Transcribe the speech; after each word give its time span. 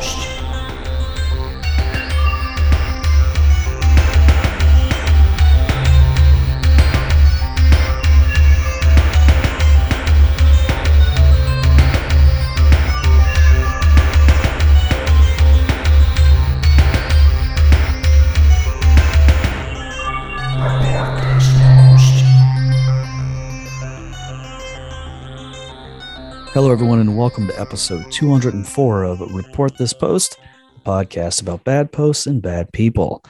host. 0.00 0.37
Hello, 26.58 26.72
everyone, 26.72 26.98
and 26.98 27.16
welcome 27.16 27.46
to 27.46 27.60
episode 27.60 28.10
204 28.10 29.04
of 29.04 29.20
Report 29.32 29.78
This 29.78 29.92
Post, 29.92 30.38
a 30.74 30.80
podcast 30.80 31.40
about 31.40 31.62
bad 31.62 31.92
posts 31.92 32.26
and 32.26 32.42
bad 32.42 32.72
people. 32.72 33.24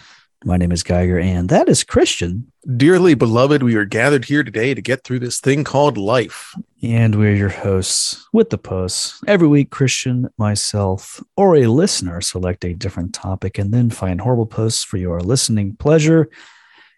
My 0.47 0.57
name 0.57 0.73
is 0.73 0.83
Geiger, 0.83 1.19
and 1.19 1.51
that 1.51 1.69
is 1.69 1.85
Christian, 1.85 2.51
Dearly 2.75 3.13
beloved, 3.13 3.63
we 3.63 3.75
are 3.75 3.85
gathered 3.85 4.25
here 4.25 4.43
today 4.43 4.73
to 4.73 4.81
get 4.81 5.05
through 5.05 5.19
this 5.19 5.41
thing 5.41 5.63
called 5.63 5.99
life. 5.99 6.55
and 6.83 7.17
we're 7.17 7.35
your 7.35 7.51
hosts 7.51 8.27
with 8.33 8.49
the 8.49 8.57
posts. 8.57 9.21
Every 9.27 9.47
week, 9.47 9.69
Christian, 9.69 10.31
myself, 10.39 11.23
or 11.37 11.55
a 11.55 11.67
listener 11.67 12.23
select 12.23 12.65
a 12.65 12.73
different 12.73 13.13
topic 13.13 13.59
and 13.59 13.75
then 13.75 13.91
find 13.91 14.23
horrible 14.23 14.47
posts 14.47 14.85
for 14.85 14.97
your 14.97 15.21
listening 15.21 15.77
pleasure. 15.77 16.31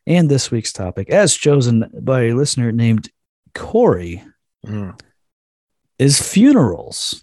And 0.06 0.28
this 0.28 0.52
week's 0.52 0.72
topic, 0.72 1.10
as 1.10 1.34
chosen 1.34 1.90
by 2.00 2.26
a 2.26 2.34
listener 2.34 2.70
named 2.70 3.10
Corey, 3.52 4.22
Mm, 4.64 4.96
is 6.00 6.20
funerals. 6.20 7.22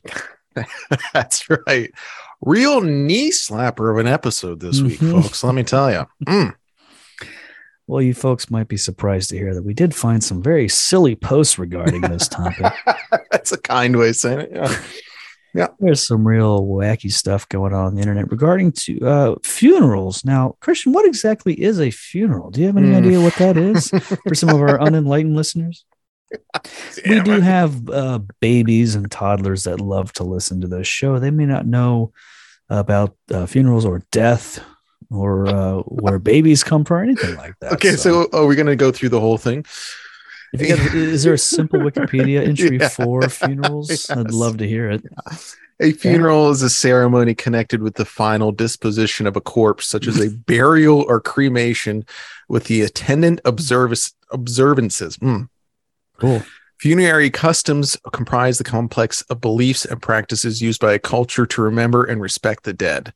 that's 1.14 1.48
right. 1.68 1.92
Real 2.42 2.82
knee 2.82 3.32
slapper 3.32 3.92
of 3.92 3.98
an 3.98 4.08
episode 4.08 4.60
this 4.60 4.82
week, 4.82 5.00
Mhm. 5.00 5.24
folks. 5.24 5.44
Let 5.44 5.56
me 5.56 5.64
tell 5.64 5.92
you. 5.92 6.06
Mm. 6.28 6.54
Well, 7.88 8.02
you 8.02 8.14
folks 8.14 8.52
might 8.52 8.68
be 8.68 8.78
surprised 8.78 9.30
to 9.30 9.38
hear 9.38 9.54
that 9.56 9.64
we 9.64 9.74
did 9.74 9.96
find 9.96 10.24
some 10.24 10.44
very 10.44 10.68
silly 10.68 11.16
posts 11.16 11.58
regarding 11.58 12.02
this 12.02 12.28
topic. 12.30 12.74
that's 13.32 13.52
a 13.54 13.58
kind 13.58 13.96
way 13.96 14.10
of 14.10 14.16
saying 14.18 14.48
it. 14.52 14.80
Yeah. 15.56 15.68
There's 15.80 16.06
some 16.06 16.28
real 16.28 16.62
wacky 16.64 17.12
stuff 17.12 17.48
going 17.50 17.74
on 17.74 17.86
on 17.86 17.96
the 17.96 18.02
internet 18.02 18.30
regarding 18.30 18.74
to 18.74 19.00
uh, 19.00 19.36
funerals. 19.44 20.24
Now, 20.26 20.56
Christian, 20.60 20.92
what 20.92 21.06
exactly 21.06 21.54
is 21.56 21.80
a 21.80 21.90
funeral? 21.90 22.52
Do 22.52 22.60
you 22.60 22.68
have 22.68 22.78
any 22.78 22.90
Mm. 22.90 22.98
idea 22.98 23.22
what 23.22 23.36
that 23.36 23.58
is 23.58 23.90
for 24.28 24.36
some 24.36 24.50
of 24.50 24.60
our 24.62 24.80
unenlightened 24.86 25.36
listeners? 25.36 25.86
we 27.08 27.20
do 27.22 27.40
have 27.40 27.90
uh, 27.90 28.20
babies 28.40 28.96
and 28.96 29.10
toddlers 29.10 29.64
that 29.64 29.80
love 29.82 30.12
to 30.14 30.24
listen 30.24 30.62
to 30.62 30.68
this 30.68 30.88
show. 30.88 31.20
They 31.20 31.32
may 31.32 31.46
not 31.46 31.66
know 31.66 32.12
about 32.70 33.16
uh, 33.32 33.46
funerals 33.46 33.86
or 33.86 34.04
death 34.12 34.64
or 35.10 35.48
uh, 35.48 35.78
where 35.84 36.20
babies 36.20 36.64
come 36.64 36.84
from 36.84 36.98
or 36.98 37.04
anything 37.04 37.36
like 37.38 37.54
that. 37.62 37.74
Okay, 37.74 37.96
so 37.96 38.28
are 38.34 38.46
we 38.46 38.56
going 38.56 38.68
to 38.68 38.76
go 38.76 38.92
through 38.92 39.10
the 39.10 39.20
whole 39.22 39.38
thing? 39.38 39.66
If 40.54 40.62
you 40.62 40.68
got, 40.76 40.80
is 40.96 41.24
there 41.24 41.34
a 41.34 41.38
simple 41.38 41.80
Wikipedia 41.80 42.42
entry 42.48 42.78
Yeah. 42.78 42.90
for 42.90 43.22
funerals? 43.30 44.10
I'd 44.10 44.32
love 44.32 44.58
to 44.58 44.68
hear 44.68 44.90
it. 44.90 45.04
A 45.80 45.92
funeral 45.92 46.50
is 46.50 46.62
a 46.64 46.70
ceremony 46.70 47.36
connected 47.36 47.84
with 47.84 47.96
the 47.96 48.06
final 48.06 48.52
disposition 48.52 49.28
of 49.28 49.36
a 49.36 49.42
corpse, 49.42 49.86
such 49.86 50.08
as 50.08 50.20
a 50.20 50.30
burial 50.30 51.06
or 51.08 51.22
cremation, 51.22 52.04
with 52.50 52.64
the 52.66 52.82
attendant 52.82 53.40
observances. 53.46 54.10
Mm. 55.18 55.50
Cool. 56.20 56.44
Funerary 56.80 57.30
customs 57.32 57.98
comprise 58.14 58.58
the 58.60 58.64
complex 58.64 59.22
of 59.24 59.42
beliefs 59.42 59.84
and 59.86 60.02
practices 60.02 60.62
used 60.62 60.80
by 60.80 60.94
a 60.94 61.00
culture 61.00 61.46
to 61.48 61.62
remember 61.62 62.04
and 62.04 62.22
respect 62.22 62.64
the 62.64 62.74
dead. 62.74 63.14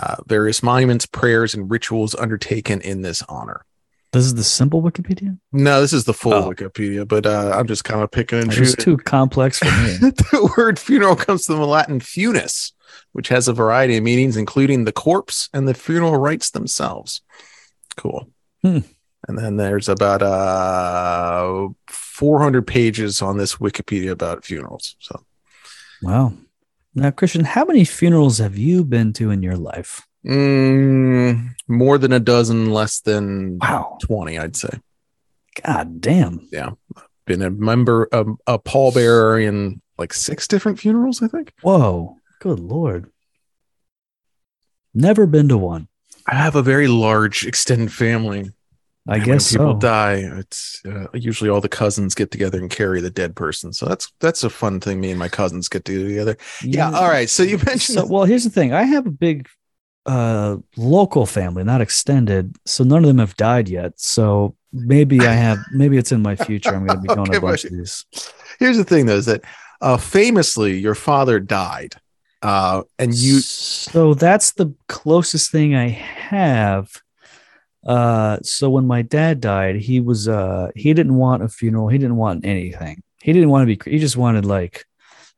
Uh, 0.00 0.16
various 0.26 0.62
monuments, 0.62 1.04
prayers, 1.06 1.54
and 1.54 1.70
rituals 1.70 2.14
undertaken 2.14 2.80
in 2.80 3.02
this 3.02 3.22
honor. 3.28 3.64
This 4.12 4.24
is 4.24 4.34
the 4.36 4.44
simple 4.44 4.80
Wikipedia. 4.82 5.38
No, 5.52 5.82
this 5.82 5.92
is 5.92 6.04
the 6.04 6.14
full 6.14 6.32
Oh. 6.32 6.50
Wikipedia, 6.50 7.06
but 7.06 7.26
uh, 7.26 7.52
I'm 7.54 7.66
just 7.66 7.84
kind 7.84 8.00
of 8.00 8.10
picking 8.10 8.38
and 8.38 8.50
choosing. 8.50 8.82
too 8.82 8.96
complex 8.96 9.58
for 9.58 9.66
me. 9.66 9.96
the 10.10 10.50
word 10.56 10.78
funeral 10.78 11.14
comes 11.14 11.44
from 11.44 11.56
the 11.56 11.66
Latin 11.66 12.00
funis, 12.00 12.72
which 13.12 13.28
has 13.28 13.48
a 13.48 13.52
variety 13.52 13.98
of 13.98 14.04
meanings, 14.04 14.36
including 14.38 14.84
the 14.84 14.92
corpse 14.92 15.50
and 15.52 15.68
the 15.68 15.74
funeral 15.74 16.16
rites 16.16 16.50
themselves. 16.52 17.20
Cool. 17.98 18.30
Hmm. 18.62 18.78
And 19.28 19.38
then 19.38 19.56
there's 19.56 19.88
about 19.88 20.22
uh 20.22 21.68
400 21.88 22.66
pages 22.66 23.22
on 23.22 23.36
this 23.36 23.56
Wikipedia 23.56 24.10
about 24.10 24.44
funerals. 24.44 24.96
So 25.00 25.22
wow. 26.02 26.32
Now, 26.94 27.10
Christian, 27.12 27.44
how 27.44 27.64
many 27.64 27.84
funerals 27.84 28.38
have 28.38 28.58
you 28.58 28.84
been 28.84 29.12
to 29.14 29.30
in 29.30 29.42
your 29.42 29.56
life? 29.56 30.02
mm, 30.26 31.54
more 31.68 31.96
than 31.96 32.12
a 32.12 32.18
dozen, 32.18 32.70
less 32.70 33.00
than 33.00 33.58
Wow. 33.60 33.98
20, 34.02 34.36
I'd 34.38 34.56
say. 34.56 34.80
God 35.64 36.00
damn. 36.00 36.48
Yeah. 36.50 36.70
Been 37.24 37.40
a 37.42 37.50
member 37.50 38.08
of 38.10 38.28
a 38.46 38.58
pallbearer 38.58 39.42
in 39.46 39.80
like 39.96 40.12
six 40.12 40.48
different 40.48 40.80
funerals, 40.80 41.22
I 41.22 41.28
think. 41.28 41.52
Whoa. 41.62 42.16
Good 42.40 42.58
Lord. 42.58 43.10
Never 44.94 45.26
been 45.26 45.48
to 45.48 45.58
one. 45.58 45.88
I 46.26 46.34
have 46.34 46.56
a 46.56 46.62
very 46.62 46.88
large 46.88 47.46
extended 47.46 47.92
family. 47.92 48.50
I 49.08 49.18
And 49.18 49.20
guess 49.20 49.42
when 49.42 49.44
people 49.44 49.74
so. 49.74 49.74
die, 49.74 50.16
it's 50.38 50.82
uh, 50.86 51.06
usually 51.14 51.50
all 51.50 51.60
the 51.60 51.68
cousins 51.68 52.14
get 52.14 52.30
together 52.30 52.58
and 52.58 52.70
carry 52.70 53.00
the 53.00 53.10
dead 53.10 53.34
person. 53.34 53.72
So 53.72 53.86
that's 53.86 54.12
that's 54.20 54.44
a 54.44 54.50
fun 54.50 54.80
thing. 54.80 55.00
Me 55.00 55.10
and 55.10 55.18
my 55.18 55.28
cousins 55.28 55.68
get 55.68 55.84
to 55.86 55.92
do 55.92 56.08
together. 56.08 56.36
Yeah. 56.60 56.90
All 56.92 57.08
right. 57.08 57.28
So 57.30 57.42
you 57.42 57.58
mentioned 57.66 57.98
So, 57.98 58.06
well, 58.06 58.24
here's 58.24 58.44
the 58.44 58.50
thing. 58.50 58.72
I 58.72 58.82
have 58.84 59.06
a 59.06 59.10
big 59.10 59.48
uh 60.06 60.58
local 60.76 61.26
family, 61.26 61.64
not 61.64 61.80
extended. 61.80 62.56
So 62.66 62.84
none 62.84 63.04
of 63.04 63.08
them 63.08 63.18
have 63.18 63.36
died 63.36 63.68
yet. 63.68 63.98
So 64.00 64.56
maybe 64.72 65.26
I 65.26 65.34
have 65.34 65.66
maybe 65.70 65.96
it's 65.98 66.12
in 66.12 66.22
my 66.22 66.36
future. 66.36 66.74
I'm 66.74 66.84
gonna 66.84 66.98
be 67.00 67.10
going 67.10 67.30
to 67.32 67.34
Okay, 67.34 67.38
a 67.38 67.40
bunch 67.40 67.64
of 67.64 67.72
these. 67.72 68.06
here's 68.58 68.76
the 68.76 68.84
thing 68.84 69.06
though, 69.06 69.16
is 69.16 69.26
that 69.26 69.42
uh, 69.80 69.96
famously 69.96 70.78
your 70.78 70.94
father 70.94 71.40
died, 71.40 71.94
uh, 72.42 72.82
and 72.98 73.14
you 73.14 73.44
so 73.44 74.14
that's 74.14 74.52
the 74.52 74.74
closest 74.88 75.50
thing 75.50 75.74
I 75.74 75.88
have. 75.88 77.02
Uh, 77.86 78.38
so 78.42 78.68
when 78.70 78.86
my 78.86 79.02
dad 79.02 79.40
died, 79.40 79.76
he 79.76 80.00
was 80.00 80.28
uh 80.28 80.70
he 80.74 80.92
didn't 80.94 81.14
want 81.14 81.42
a 81.42 81.48
funeral. 81.48 81.88
He 81.88 81.98
didn't 81.98 82.16
want 82.16 82.44
anything. 82.44 83.02
He 83.22 83.32
didn't 83.32 83.50
want 83.50 83.68
to 83.68 83.76
be. 83.76 83.90
He 83.90 83.98
just 83.98 84.16
wanted 84.16 84.44
like 84.44 84.84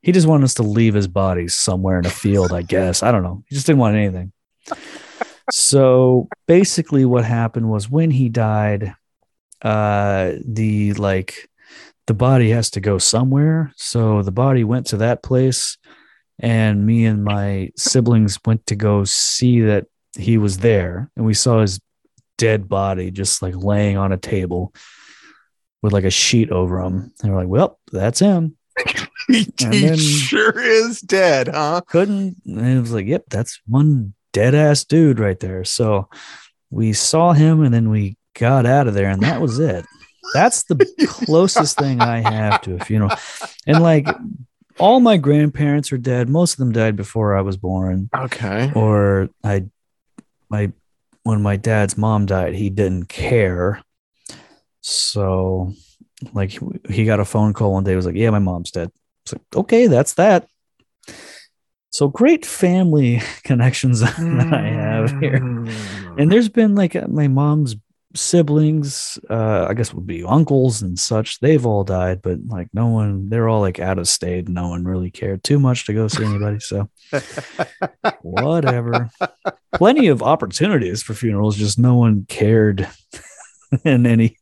he 0.02 0.12
just 0.12 0.26
wanted 0.26 0.44
us 0.44 0.54
to 0.54 0.62
leave 0.62 0.94
his 0.94 1.08
body 1.08 1.48
somewhere 1.48 1.98
in 1.98 2.06
a 2.06 2.10
field. 2.10 2.52
I 2.52 2.62
guess 2.62 3.02
I 3.02 3.12
don't 3.12 3.22
know. 3.22 3.44
He 3.48 3.54
just 3.54 3.66
didn't 3.66 3.80
want 3.80 3.96
anything. 3.96 4.32
so 5.50 6.28
basically, 6.46 7.04
what 7.04 7.24
happened 7.24 7.70
was 7.70 7.90
when 7.90 8.10
he 8.10 8.28
died, 8.28 8.94
uh, 9.62 10.32
the 10.44 10.94
like 10.94 11.50
the 12.06 12.14
body 12.14 12.50
has 12.50 12.70
to 12.70 12.80
go 12.80 12.98
somewhere. 12.98 13.72
So 13.76 14.22
the 14.22 14.32
body 14.32 14.64
went 14.64 14.86
to 14.88 14.96
that 14.96 15.22
place 15.22 15.78
and 16.40 16.84
me 16.84 17.04
and 17.04 17.22
my 17.22 17.70
siblings 17.76 18.38
went 18.44 18.66
to 18.66 18.74
go 18.74 19.04
see 19.04 19.60
that 19.60 19.86
he 20.18 20.38
was 20.38 20.58
there 20.58 21.10
and 21.16 21.24
we 21.24 21.34
saw 21.34 21.60
his 21.60 21.78
dead 22.40 22.68
body 22.70 23.10
just 23.10 23.42
like 23.42 23.54
laying 23.54 23.98
on 23.98 24.12
a 24.12 24.16
table 24.16 24.72
with 25.82 25.92
like 25.92 26.04
a 26.04 26.10
sheet 26.10 26.50
over 26.50 26.80
him 26.80 27.12
and 27.22 27.30
we're 27.30 27.38
like 27.38 27.48
well 27.48 27.78
that's 27.92 28.18
him. 28.18 28.56
He, 29.28 29.46
he 29.58 29.96
sure 29.96 30.58
is 30.58 31.00
dead, 31.00 31.46
huh? 31.46 31.82
couldn't 31.86 32.38
and 32.46 32.66
it 32.66 32.80
was 32.80 32.92
like 32.92 33.06
yep 33.06 33.24
that's 33.30 33.60
one 33.68 34.12
dead 34.32 34.56
ass 34.56 34.84
dude 34.84 35.20
right 35.20 35.38
there. 35.38 35.62
So 35.62 36.08
we 36.70 36.94
saw 36.94 37.32
him 37.32 37.62
and 37.62 37.72
then 37.72 37.90
we 37.90 38.16
got 38.34 38.66
out 38.66 38.88
of 38.88 38.94
there 38.94 39.08
and 39.08 39.22
that 39.22 39.40
was 39.40 39.60
it. 39.60 39.84
That's 40.34 40.64
the 40.64 40.84
closest 41.08 41.78
thing 41.78 42.00
i 42.00 42.20
have 42.20 42.62
to 42.62 42.76
a 42.76 42.84
funeral. 42.84 43.12
And 43.68 43.80
like 43.82 44.08
all 44.78 44.98
my 44.98 45.16
grandparents 45.16 45.92
are 45.92 45.98
dead. 45.98 46.28
Most 46.28 46.54
of 46.54 46.58
them 46.58 46.72
died 46.72 46.96
before 46.96 47.36
i 47.36 47.42
was 47.42 47.56
born. 47.56 48.08
Okay. 48.12 48.72
or 48.74 49.28
I 49.44 49.66
my 50.48 50.72
when 51.22 51.42
my 51.42 51.56
dad's 51.56 51.96
mom 51.96 52.26
died, 52.26 52.54
he 52.54 52.70
didn't 52.70 53.08
care. 53.08 53.82
So 54.80 55.74
like 56.32 56.58
he 56.88 57.04
got 57.04 57.20
a 57.20 57.24
phone 57.24 57.52
call 57.52 57.72
one 57.72 57.84
day, 57.84 57.96
was 57.96 58.06
like, 58.06 58.16
Yeah, 58.16 58.30
my 58.30 58.38
mom's 58.38 58.70
dead. 58.70 58.90
It's 59.24 59.32
like, 59.32 59.42
okay, 59.54 59.86
that's 59.86 60.14
that. 60.14 60.48
So 61.90 62.08
great 62.08 62.46
family 62.46 63.20
connections 63.44 64.00
that 64.00 64.52
I 64.52 64.68
have 64.68 65.14
here. 65.20 65.40
Mm. 65.40 66.18
And 66.18 66.32
there's 66.32 66.48
been 66.48 66.74
like 66.74 66.96
uh, 66.96 67.08
my 67.08 67.28
mom's 67.28 67.76
siblings, 68.14 69.18
uh, 69.28 69.66
I 69.68 69.74
guess 69.74 69.94
would 69.94 70.06
be 70.06 70.24
uncles 70.24 70.82
and 70.82 70.98
such. 70.98 71.40
They've 71.40 71.64
all 71.64 71.84
died, 71.84 72.22
but 72.22 72.38
like 72.46 72.68
no 72.72 72.88
one, 72.88 73.28
they're 73.28 73.48
all 73.48 73.60
like 73.60 73.78
out 73.78 73.98
of 73.98 74.08
state. 74.08 74.48
No 74.48 74.68
one 74.68 74.84
really 74.84 75.10
cared 75.10 75.44
too 75.44 75.58
much 75.58 75.86
to 75.86 75.94
go 75.94 76.08
see 76.08 76.24
anybody. 76.24 76.60
So 76.60 76.88
whatever. 78.22 79.10
Plenty 79.74 80.08
of 80.08 80.22
opportunities 80.22 81.02
for 81.02 81.14
funerals, 81.14 81.56
just 81.56 81.78
no 81.78 81.96
one 81.96 82.26
cared 82.28 82.88
in 83.84 84.06
any 84.06 84.36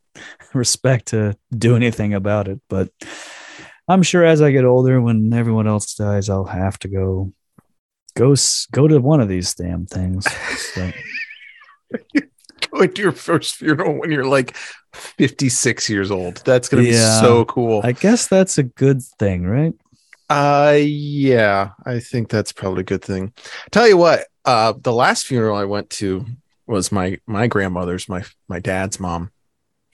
respect 0.54 1.08
to 1.08 1.36
do 1.56 1.76
anything 1.76 2.14
about 2.14 2.48
it. 2.48 2.60
But 2.68 2.90
I'm 3.86 4.02
sure 4.02 4.24
as 4.24 4.42
I 4.42 4.50
get 4.50 4.64
older, 4.64 5.00
when 5.00 5.32
everyone 5.32 5.66
else 5.66 5.94
dies, 5.94 6.28
I'll 6.28 6.44
have 6.44 6.78
to 6.80 6.88
go 6.88 7.32
Go 8.18 8.34
go 8.72 8.88
to 8.88 8.98
one 8.98 9.20
of 9.20 9.28
these 9.28 9.54
damn 9.54 9.86
things. 9.86 10.26
Like, 10.76 12.27
Going 12.72 12.92
to 12.92 13.02
your 13.02 13.12
first 13.12 13.56
funeral 13.56 13.98
when 13.98 14.10
you're 14.10 14.24
like 14.26 14.56
56 14.94 15.88
years 15.88 16.10
old. 16.10 16.42
That's 16.44 16.68
gonna 16.68 16.82
Yeah. 16.82 16.90
be 16.90 17.26
so 17.26 17.44
cool. 17.44 17.80
I 17.84 17.92
guess 17.92 18.26
that's 18.26 18.58
a 18.58 18.62
good 18.62 19.02
thing, 19.18 19.46
right? 19.46 19.74
Uh 20.30 20.76
yeah, 20.80 21.70
I 21.86 22.00
think 22.00 22.28
that's 22.28 22.52
probably 22.52 22.80
a 22.80 22.84
good 22.84 23.02
thing. 23.02 23.32
Tell 23.70 23.88
you 23.88 23.96
what, 23.96 24.26
uh 24.44 24.74
the 24.80 24.92
last 24.92 25.26
funeral 25.26 25.56
I 25.56 25.64
went 25.64 25.88
to 25.90 26.26
was 26.66 26.92
my 26.92 27.18
my 27.26 27.46
grandmother's, 27.46 28.08
my 28.08 28.24
my 28.48 28.58
dad's 28.60 29.00
mom. 29.00 29.30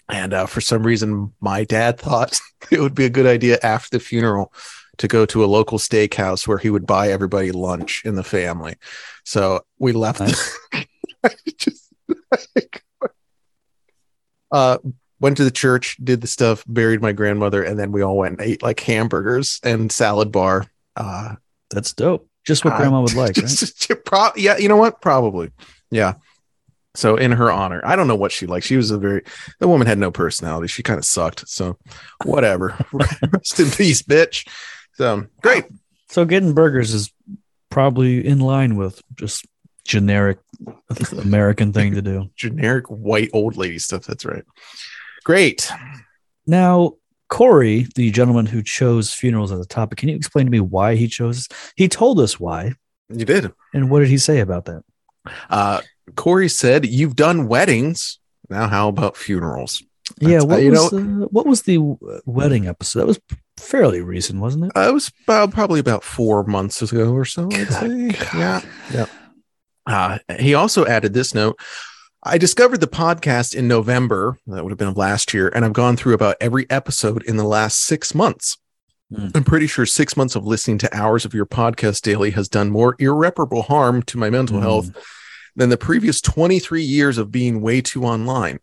And 0.09 0.35
uh 0.35 0.47
for 0.47 0.61
some 0.61 0.83
reason 0.85 1.33
my 1.41 1.65
dad 1.65 1.99
thought 2.01 2.39
it 2.71 2.81
would 2.81 2.95
be 2.95 3.05
a 3.05 3.11
good 3.11 3.27
idea 3.27 3.59
after 3.63 3.97
the 3.99 4.05
funeral 4.05 4.53
to 4.99 5.09
go 5.09 5.27
to 5.27 5.45
a 5.45 5.47
local 5.47 5.79
steakhouse 5.79 6.47
where 6.47 6.59
he 6.59 6.71
would 6.71 6.87
buy 6.87 7.11
everybody 7.11 7.51
lunch 7.53 8.03
in 8.05 8.15
the 8.15 8.23
family. 8.25 8.77
So 9.25 9.61
we 9.79 9.93
left 9.93 10.21
Nice. 10.21 10.59
just 11.59 11.84
uh 14.51 14.79
went 15.21 15.37
to 15.39 15.45
the 15.45 15.51
church, 15.51 15.97
did 16.05 16.21
the 16.21 16.27
stuff, 16.27 16.65
buried 16.67 17.01
my 17.01 17.13
grandmother, 17.13 17.63
and 17.63 17.79
then 17.79 17.93
we 17.93 18.03
all 18.03 18.17
went 18.19 18.33
and 18.39 18.41
ate 18.43 18.63
like 18.63 18.79
hamburgers 18.81 19.59
and 19.63 19.91
salad 19.91 20.31
bar. 20.31 20.67
Uh, 20.97 21.37
That's 21.71 21.95
dope. 21.95 22.29
Just 22.45 22.63
what 22.65 22.75
uh, 22.75 22.77
grandma 22.79 23.01
would 23.01 23.15
like, 23.15 23.37
right? 23.39 23.47
just- 23.47 23.91
pro- 24.05 24.33
yeah, 24.37 24.59
you 24.59 24.69
know 24.69 24.77
what? 24.77 25.01
Probably. 25.01 25.51
Yeah. 25.91 26.15
So 26.95 27.17
in 27.17 27.33
her 27.33 27.51
honor, 27.51 27.81
I 27.85 27.97
don't 27.97 28.07
know 28.07 28.15
what 28.17 28.33
she 28.33 28.47
liked. 28.47 28.67
She 28.67 28.77
was 28.77 28.91
a 28.91 28.99
very 28.99 29.23
the 29.59 29.67
woman 29.67 29.87
had 29.87 29.99
no 29.99 30.11
personality. 30.11 30.69
She 30.69 30.83
kind 30.83 30.99
of 30.99 31.05
sucked. 31.05 31.49
So 31.49 31.77
whatever. 32.25 32.77
Rest 32.93 33.59
in 33.59 33.71
peace, 33.71 34.03
bitch. 34.03 34.47
So 34.93 35.27
great. 35.43 35.65
So 36.11 36.25
getting 36.25 36.55
burgers 36.55 36.95
is 36.95 37.11
probably 37.71 38.25
in 38.25 38.39
line 38.39 38.77
with 38.77 39.03
just 39.17 39.45
generic 39.85 40.39
American 41.19 41.73
thing 41.73 41.95
to 41.95 42.03
do. 42.03 42.31
Generic 42.37 42.87
white 42.87 43.31
old 43.33 43.57
lady 43.57 43.79
stuff. 43.79 44.05
That's 44.05 44.25
right. 44.25 44.45
Great. 45.25 45.71
Now, 46.47 46.95
Corey, 47.29 47.87
the 47.95 48.11
gentleman 48.11 48.47
who 48.47 48.63
chose 48.63 49.13
funerals 49.13 49.53
as 49.53 49.61
a 49.61 49.67
topic, 49.67 49.99
can 49.99 50.09
you 50.09 50.17
explain 50.17 50.47
to 50.47 50.51
me 50.53 50.61
why 50.61 50.95
he 50.95 51.09
chose? 51.09 51.49
He 51.77 51.89
told 51.89 52.21
us 52.21 52.39
why, 52.39 52.73
You 53.09 53.25
did. 53.25 53.53
and 53.73 53.91
what 53.91 54.01
did 54.01 54.09
he 54.09 54.19
say 54.19 54.41
about 54.41 54.67
that? 54.67 54.83
Uh 55.49 55.81
Corey 56.17 56.49
said, 56.49 56.85
You've 56.87 57.17
done 57.17 57.49
weddings. 57.49 58.19
Now 58.51 58.69
how 58.69 58.89
about 58.89 59.17
funerals? 59.17 59.83
yeah, 60.21 60.43
what 60.43 60.63
was 60.63 60.93
uh, 60.93 60.99
what 61.31 61.47
was 61.47 61.63
the 61.63 61.79
wedding 62.27 62.67
episode? 62.67 63.01
That 63.01 63.07
was 63.07 63.21
fairly 63.57 64.03
recent, 64.03 64.39
wasn't 64.41 64.67
it? 64.67 64.73
Uh, 64.77 64.89
it 64.89 64.93
was 64.93 65.11
about, 65.27 65.53
probably 65.53 65.81
about 65.81 66.05
four 66.05 66.45
months 66.45 66.83
ago 66.83 67.13
or 67.15 67.25
so. 67.25 67.49
I'd 67.51 67.69
say. 67.69 68.09
God. 68.11 68.29
Yeah. 68.35 68.61
Yeah. 68.93 69.07
Uh, 69.87 70.19
he 70.39 70.55
also 70.55 70.87
added 70.87 71.13
this 71.15 71.35
note. 71.35 71.59
I 72.23 72.39
discovered 72.39 72.81
the 72.81 72.87
podcast 72.87 73.55
in 73.55 73.69
November. 73.69 74.39
That 74.47 74.65
would 74.65 74.71
have 74.71 74.79
been 74.79 74.89
of 74.89 74.97
last 74.97 75.35
year, 75.35 75.49
and 75.55 75.65
I've 75.65 75.75
gone 75.75 75.97
through 75.97 76.15
about 76.15 76.37
every 76.41 76.67
episode 76.71 77.23
in 77.25 77.37
the 77.37 77.45
last 77.45 77.83
six 77.85 78.15
months. 78.15 78.57
Hmm. 79.15 79.29
I'm 79.35 79.45
pretty 79.45 79.67
sure 79.67 79.85
six 79.85 80.17
months 80.17 80.35
of 80.35 80.47
listening 80.47 80.79
to 80.79 80.97
hours 80.97 81.27
of 81.27 81.35
your 81.35 81.45
podcast 81.45 82.01
daily 82.01 82.31
has 82.31 82.49
done 82.49 82.71
more 82.71 82.97
irreparable 82.99 83.63
harm 83.63 84.03
to 84.05 84.17
my 84.17 84.31
mental 84.31 84.57
Hmm. 84.57 84.63
health 84.63 84.91
than 85.55 85.69
the 85.69 85.77
previous 85.77 86.21
23 86.23 86.83
years 86.83 87.19
of 87.19 87.31
being 87.31 87.61
way 87.61 87.81
too 87.83 88.05
online. 88.05 88.59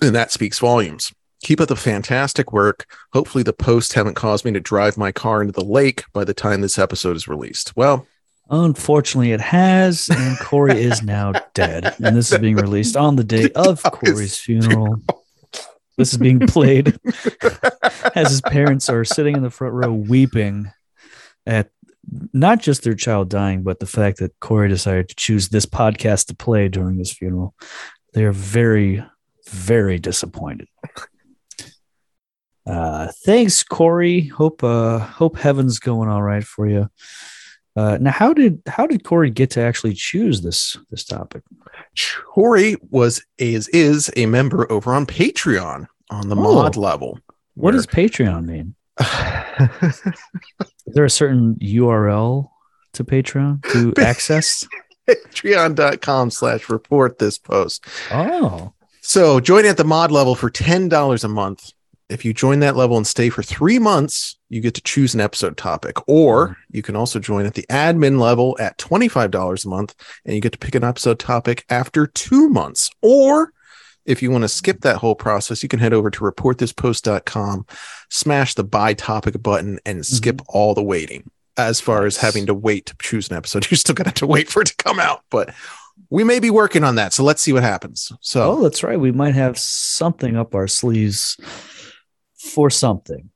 And 0.00 0.14
that 0.14 0.32
speaks 0.32 0.58
volumes. 0.58 1.12
Keep 1.42 1.60
up 1.60 1.68
the 1.68 1.76
fantastic 1.76 2.52
work. 2.52 2.84
Hopefully, 3.12 3.44
the 3.44 3.52
posts 3.52 3.94
haven't 3.94 4.14
caused 4.14 4.44
me 4.44 4.52
to 4.52 4.60
drive 4.60 4.96
my 4.98 5.12
car 5.12 5.40
into 5.40 5.52
the 5.52 5.64
lake 5.64 6.02
by 6.12 6.24
the 6.24 6.34
time 6.34 6.60
this 6.60 6.78
episode 6.78 7.14
is 7.16 7.28
released. 7.28 7.76
Well, 7.76 8.06
Unfortunately, 8.48 9.32
it 9.32 9.40
has, 9.40 10.08
and 10.08 10.38
Corey 10.38 10.80
is 10.80 11.02
now 11.02 11.32
dead. 11.54 11.94
And 12.02 12.16
this 12.16 12.30
is 12.30 12.38
being 12.38 12.56
released 12.56 12.96
on 12.96 13.16
the 13.16 13.24
day 13.24 13.50
of 13.54 13.82
Corey's 13.82 14.38
funeral. 14.38 15.00
This 15.96 16.12
is 16.12 16.18
being 16.18 16.40
played 16.40 16.98
as 18.14 18.30
his 18.30 18.40
parents 18.42 18.88
are 18.88 19.04
sitting 19.04 19.34
in 19.34 19.42
the 19.42 19.50
front 19.50 19.74
row 19.74 19.92
weeping 19.92 20.70
at 21.46 21.70
not 22.32 22.60
just 22.60 22.82
their 22.84 22.94
child 22.94 23.28
dying, 23.28 23.62
but 23.62 23.80
the 23.80 23.86
fact 23.86 24.18
that 24.18 24.38
Corey 24.38 24.68
decided 24.68 25.08
to 25.08 25.16
choose 25.16 25.48
this 25.48 25.66
podcast 25.66 26.26
to 26.26 26.36
play 26.36 26.68
during 26.68 26.98
his 26.98 27.12
funeral. 27.12 27.54
They 28.14 28.24
are 28.24 28.32
very, 28.32 29.04
very 29.48 29.98
disappointed. 29.98 30.68
Uh, 32.64 33.08
thanks, 33.24 33.62
Corey. 33.62 34.22
Hope 34.26 34.62
uh, 34.62 34.98
hope 34.98 35.36
heaven's 35.36 35.78
going 35.78 36.08
all 36.08 36.22
right 36.22 36.44
for 36.44 36.68
you. 36.68 36.90
Uh, 37.76 37.98
now, 38.00 38.10
how 38.10 38.32
did 38.32 38.62
how 38.66 38.86
did 38.86 39.04
Corey 39.04 39.30
get 39.30 39.50
to 39.50 39.60
actually 39.60 39.92
choose 39.94 40.40
this 40.42 40.76
this 40.90 41.04
topic? 41.04 41.42
Corey 42.26 42.76
was 42.90 43.22
is 43.38 43.68
is 43.68 44.10
a 44.16 44.26
member 44.26 44.70
over 44.72 44.94
on 44.94 45.04
Patreon 45.06 45.86
on 46.10 46.28
the 46.28 46.36
Oh. 46.36 46.40
mod 46.54 46.76
level. 46.76 47.18
What 47.54 47.72
does 47.72 47.86
Patreon 47.86 48.44
mean? 48.46 48.74
Is 50.86 50.94
there 50.94 51.04
a 51.04 51.10
certain 51.10 51.56
URL 51.56 52.48
to 52.94 53.04
Patreon 53.04 53.62
to 53.72 53.92
access? 54.02 54.66
Patreon.com 55.08 56.30
slash 56.30 56.68
report 56.68 57.18
this 57.18 57.38
post. 57.38 57.84
Oh, 58.10 58.72
So 59.00 59.38
join 59.40 59.64
at 59.66 59.76
the 59.76 59.84
mod 59.84 60.10
level 60.10 60.34
for 60.34 60.50
$10 60.50 61.24
a 61.24 61.28
month. 61.28 61.72
If 62.08 62.24
you 62.24 62.32
join 62.32 62.60
that 62.60 62.76
level 62.76 62.96
and 62.96 63.06
stay 63.06 63.30
for 63.30 63.42
three 63.42 63.78
months, 63.78 64.38
you 64.48 64.60
get 64.60 64.74
to 64.74 64.80
choose 64.80 65.14
an 65.14 65.20
episode 65.20 65.56
topic. 65.56 65.96
Or 66.08 66.48
mm-hmm. 66.48 66.76
you 66.76 66.82
can 66.82 66.96
also 66.96 67.18
join 67.18 67.46
at 67.46 67.54
the 67.54 67.66
admin 67.68 68.20
level 68.20 68.56
at 68.60 68.78
$25 68.78 69.64
a 69.64 69.68
month 69.68 69.94
and 70.24 70.34
you 70.34 70.40
get 70.40 70.52
to 70.52 70.58
pick 70.58 70.74
an 70.74 70.84
episode 70.84 71.18
topic 71.18 71.64
after 71.68 72.06
two 72.06 72.48
months. 72.48 72.90
Or 73.02 73.52
if 74.04 74.22
you 74.22 74.30
want 74.30 74.42
to 74.42 74.48
skip 74.48 74.82
that 74.82 74.98
whole 74.98 75.16
process, 75.16 75.62
you 75.62 75.68
can 75.68 75.80
head 75.80 75.92
over 75.92 76.10
to 76.10 76.20
reportthispost.com, 76.20 77.66
smash 78.08 78.54
the 78.54 78.64
buy 78.64 78.94
topic 78.94 79.42
button, 79.42 79.80
and 79.84 79.98
mm-hmm. 79.98 80.16
skip 80.16 80.40
all 80.48 80.74
the 80.74 80.82
waiting. 80.82 81.28
As 81.58 81.80
far 81.80 82.04
as 82.04 82.18
having 82.18 82.46
to 82.46 82.54
wait 82.54 82.86
to 82.86 82.96
choose 83.00 83.30
an 83.30 83.36
episode, 83.36 83.66
you're 83.70 83.78
still 83.78 83.94
going 83.94 84.04
to 84.04 84.10
have 84.10 84.14
to 84.14 84.26
wait 84.26 84.48
for 84.48 84.62
it 84.62 84.68
to 84.68 84.76
come 84.76 85.00
out. 85.00 85.22
But 85.30 85.52
we 86.10 86.22
may 86.22 86.38
be 86.38 86.50
working 86.50 86.84
on 86.84 86.94
that. 86.96 87.12
So 87.12 87.24
let's 87.24 87.42
see 87.42 87.52
what 87.52 87.62
happens. 87.62 88.12
So 88.20 88.52
oh, 88.52 88.62
that's 88.62 88.82
right. 88.82 89.00
We 89.00 89.10
might 89.10 89.34
have 89.34 89.58
something 89.58 90.36
up 90.36 90.54
our 90.54 90.68
sleeves 90.68 91.36
for 92.38 92.70
something. 92.70 93.30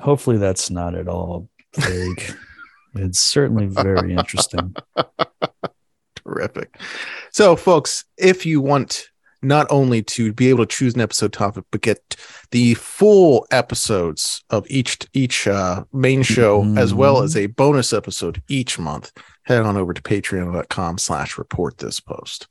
Hopefully, 0.00 0.36
that's 0.38 0.70
not 0.70 0.94
at 0.94 1.08
all 1.08 1.48
vague. 1.76 2.22
it's 2.94 3.18
certainly 3.20 3.66
very 3.66 4.14
interesting. 4.14 4.74
Terrific. 6.16 6.76
So, 7.32 7.56
folks, 7.56 8.04
if 8.16 8.44
you 8.46 8.60
want 8.60 9.08
not 9.40 9.66
only 9.70 10.02
to 10.02 10.32
be 10.32 10.48
able 10.50 10.66
to 10.66 10.76
choose 10.76 10.94
an 10.94 11.00
episode 11.00 11.32
topic, 11.32 11.64
but 11.70 11.80
get 11.80 12.16
the 12.50 12.74
full 12.74 13.46
episodes 13.50 14.42
of 14.50 14.66
each 14.68 14.98
each 15.12 15.46
uh, 15.46 15.84
main 15.92 16.22
show, 16.22 16.64
as 16.76 16.92
well 16.92 17.22
as 17.22 17.36
a 17.36 17.46
bonus 17.46 17.92
episode 17.92 18.42
each 18.48 18.78
month, 18.78 19.12
head 19.44 19.62
on 19.62 19.76
over 19.76 19.92
to 19.94 20.02
patreon.com 20.02 20.98
slash 20.98 21.38
report 21.38 21.78
this 21.78 22.00
post. 22.00 22.46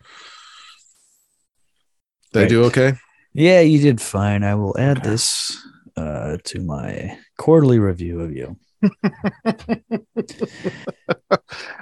Did 2.34 2.40
I 2.40 2.42
Right. 2.44 2.50
do 2.50 2.64
okay? 2.66 2.94
Yeah, 3.38 3.60
you 3.60 3.80
did 3.80 4.02
fine. 4.02 4.44
I 4.44 4.56
will 4.56 4.76
add 4.80 5.04
this 5.04 5.56
uh, 5.96 6.38
to 6.44 6.60
my 6.60 7.20
quarterly 7.38 7.78
review 7.78 8.22
of 8.22 8.32
you. 8.32 8.58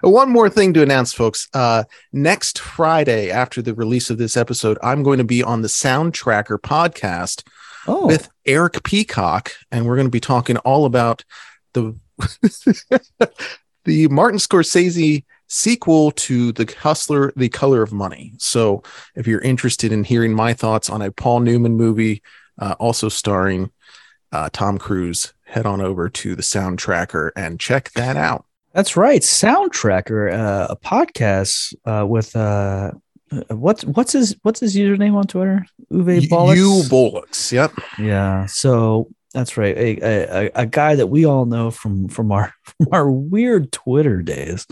One 0.01 0.31
more 0.31 0.49
thing 0.49 0.73
to 0.73 0.83
announce, 0.83 1.13
folks. 1.13 1.47
Uh, 1.53 1.85
next 2.11 2.59
Friday, 2.59 3.31
after 3.31 3.61
the 3.61 3.73
release 3.73 4.09
of 4.09 4.17
this 4.17 4.35
episode, 4.35 4.77
I'm 4.83 5.01
going 5.01 5.19
to 5.19 5.23
be 5.23 5.43
on 5.43 5.61
the 5.61 5.69
Soundtracker 5.69 6.59
podcast 6.59 7.47
Oh, 7.87 8.05
with 8.05 8.27
Eric 8.45 8.83
Peacock, 8.83 9.53
and 9.71 9.85
we're 9.85 9.95
going 9.95 10.07
to 10.07 10.11
be 10.11 10.19
talking 10.19 10.57
all 10.57 10.83
about 10.83 11.23
the 11.71 11.97
the 13.85 14.09
Martin 14.09 14.39
Scorsese 14.39 15.23
sequel 15.47 16.11
to 16.11 16.51
The 16.51 16.73
Hustler, 16.79 17.33
The 17.35 17.49
Color 17.49 17.81
of 17.81 17.91
Money. 17.93 18.33
So, 18.37 18.83
if 19.15 19.27
you're 19.27 19.41
interested 19.41 19.91
in 19.91 20.03
hearing 20.03 20.33
my 20.33 20.53
thoughts 20.53 20.89
on 20.89 21.01
a 21.01 21.11
Paul 21.11 21.41
Newman 21.41 21.73
movie, 21.75 22.21
uh, 22.59 22.75
also 22.79 23.09
starring 23.09 23.71
uh, 24.31 24.49
Tom 24.51 24.77
Cruise, 24.77 25.33
head 25.45 25.65
on 25.65 25.81
over 25.81 26.09
to 26.09 26.35
the 26.35 26.43
Sound 26.43 26.79
Tracker 26.79 27.31
and 27.35 27.59
check 27.59 27.91
that 27.91 28.17
out. 28.17 28.45
That's 28.73 28.97
right. 28.97 29.21
Soundtracker, 29.21 30.33
uh, 30.33 30.67
a 30.71 30.75
podcast 30.75 31.73
uh, 31.85 32.05
with 32.05 32.35
uh, 32.35 32.91
uh, 33.31 33.55
what's 33.55 33.85
what's 33.85 34.11
his 34.11 34.35
what's 34.41 34.59
his 34.59 34.75
username 34.75 35.15
on 35.15 35.27
Twitter? 35.27 35.65
Uwe 35.91 36.27
Bollocks. 36.27 36.89
Bollocks. 36.89 37.51
Yep. 37.51 37.71
yeah. 37.99 38.45
So 38.47 39.09
that's 39.33 39.55
right. 39.57 39.77
A, 39.77 39.97
a, 40.01 40.45
a- 40.47 40.51
a 40.55 40.65
guy 40.65 40.95
that 40.95 41.07
we 41.07 41.25
all 41.25 41.45
know 41.45 41.71
from 41.71 42.09
from 42.09 42.31
our 42.31 42.53
from 42.63 42.87
our 42.91 43.09
weird 43.09 43.71
Twitter 43.71 44.21
days. 44.21 44.67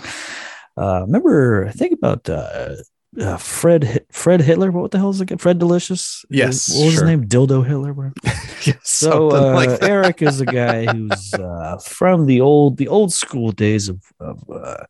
Uh, 0.77 1.01
remember, 1.01 1.67
I 1.67 1.71
think 1.71 1.93
about 1.93 2.27
uh, 2.29 2.75
uh, 3.19 3.37
Fred 3.37 4.05
Fred 4.11 4.41
Hitler. 4.41 4.71
What 4.71 4.91
the 4.91 4.97
hell 4.97 5.11
is 5.11 5.21
it? 5.21 5.39
Fred 5.41 5.59
Delicious. 5.59 6.25
Yes, 6.29 6.69
What 6.69 6.85
was 6.85 6.93
sure. 6.95 7.01
his 7.03 7.09
name? 7.09 7.27
Dildo 7.27 7.65
Hitler. 7.65 7.93
whatever. 7.93 8.13
So 8.83 9.29
uh, 9.31 9.53
like. 9.53 9.83
Eric 9.83 10.21
is 10.21 10.39
a 10.39 10.45
guy 10.45 10.85
who's 10.85 11.33
uh, 11.33 11.77
from 11.83 12.27
the 12.27 12.39
old 12.39 12.77
the 12.77 12.87
old 12.87 13.11
school 13.11 13.51
days 13.51 13.89
of, 13.89 14.01
of 14.21 14.41
uh, 14.49 14.85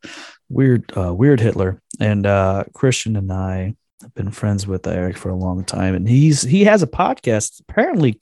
weird 0.48 0.92
uh, 0.96 1.12
weird 1.12 1.40
Hitler, 1.40 1.82
and 2.00 2.28
uh, 2.28 2.66
Christian 2.74 3.16
and 3.16 3.34
I 3.34 3.74
have 4.04 4.14
been 4.14 4.30
friends 4.30 4.68
with 4.68 4.86
Eric 4.86 5.18
for 5.18 5.30
a 5.30 5.36
long 5.36 5.64
time, 5.66 5.96
and 5.96 6.08
he's 6.08 6.44
he 6.44 6.66
has 6.66 6.84
a 6.84 6.88
podcast 6.88 7.62
apparently 7.62 8.20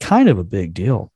kind 0.00 0.30
of 0.30 0.38
a 0.38 0.44
big 0.44 0.72
deal 0.72 1.12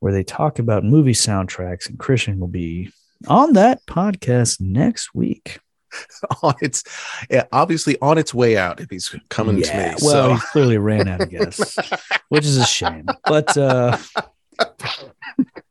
where 0.00 0.12
they 0.12 0.22
talk 0.24 0.58
about 0.58 0.84
movie 0.84 1.14
soundtracks, 1.14 1.88
and 1.88 1.98
Christian 1.98 2.38
will 2.40 2.46
be 2.48 2.90
on 3.28 3.54
that 3.54 3.84
podcast 3.86 4.60
next 4.60 5.14
week. 5.14 5.58
on 6.42 6.54
its 6.62 6.84
yeah, 7.30 7.44
obviously 7.52 7.98
on 8.00 8.18
its 8.18 8.32
way 8.32 8.56
out 8.56 8.80
if 8.80 8.88
he's 8.90 9.14
coming 9.28 9.60
to 9.60 9.76
me. 9.76 9.94
well, 10.00 10.00
so 10.00 10.34
he 10.34 10.40
clearly 10.52 10.78
ran 10.78 11.08
out 11.08 11.20
of 11.20 11.30
gas, 11.30 11.76
which 12.28 12.44
is 12.44 12.56
a 12.56 12.64
shame. 12.64 13.06
But 13.24 13.56
uh, 13.56 13.98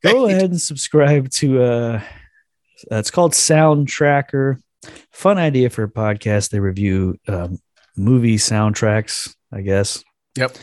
go 0.03 0.27
ahead 0.27 0.51
and 0.51 0.61
subscribe 0.61 1.29
to. 1.31 1.61
Uh, 1.63 2.01
uh, 2.91 2.95
it's 2.97 3.11
called 3.11 3.35
Sound 3.35 3.87
Tracker. 3.87 4.59
Fun 5.11 5.37
idea 5.37 5.69
for 5.69 5.83
a 5.83 5.89
podcast. 5.89 6.49
They 6.49 6.59
review 6.59 7.17
um, 7.27 7.59
movie 7.95 8.37
soundtracks. 8.37 9.35
I 9.51 9.61
guess. 9.61 10.03
Yep. 10.37 10.57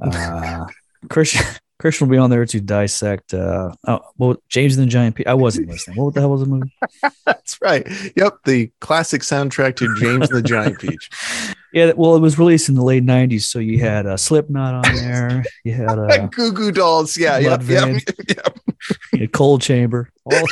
Uh, 0.00 0.66
Christian. 1.08 1.44
Christian 1.82 2.06
will 2.06 2.12
be 2.12 2.18
on 2.18 2.30
there 2.30 2.46
to 2.46 2.60
dissect. 2.60 3.34
Uh, 3.34 3.72
oh, 3.88 4.00
well, 4.16 4.36
James 4.48 4.76
and 4.76 4.86
the 4.86 4.90
Giant 4.90 5.16
Peach. 5.16 5.26
I 5.26 5.34
wasn't 5.34 5.68
listening. 5.68 6.00
What 6.00 6.14
the 6.14 6.20
hell 6.20 6.30
was 6.30 6.42
the 6.42 6.46
movie? 6.46 6.72
that's 7.26 7.60
right. 7.60 7.84
Yep, 8.14 8.34
the 8.44 8.70
classic 8.80 9.22
soundtrack 9.22 9.74
to 9.76 9.92
James 9.96 10.30
and 10.30 10.38
the 10.38 10.48
Giant 10.48 10.78
Peach. 10.78 11.10
Yeah, 11.74 11.92
well, 11.96 12.14
it 12.16 12.20
was 12.20 12.38
released 12.38 12.68
in 12.68 12.74
the 12.74 12.84
late 12.84 13.02
'90s, 13.02 13.44
so 13.44 13.58
you 13.58 13.78
had 13.78 14.04
uh, 14.04 14.18
Slipknot 14.18 14.86
on 14.86 14.94
there. 14.94 15.42
You 15.64 15.72
had 15.72 15.98
uh, 15.98 16.26
Goo 16.30 16.52
Goo 16.52 16.70
Dolls. 16.70 17.16
Yeah, 17.16 17.38
yep, 17.38 17.62
yep, 17.66 17.98
yep. 18.28 18.58
you 19.14 19.20
had 19.20 19.32
Coal 19.32 19.58
Chamber. 19.58 20.10
All, 20.26 20.46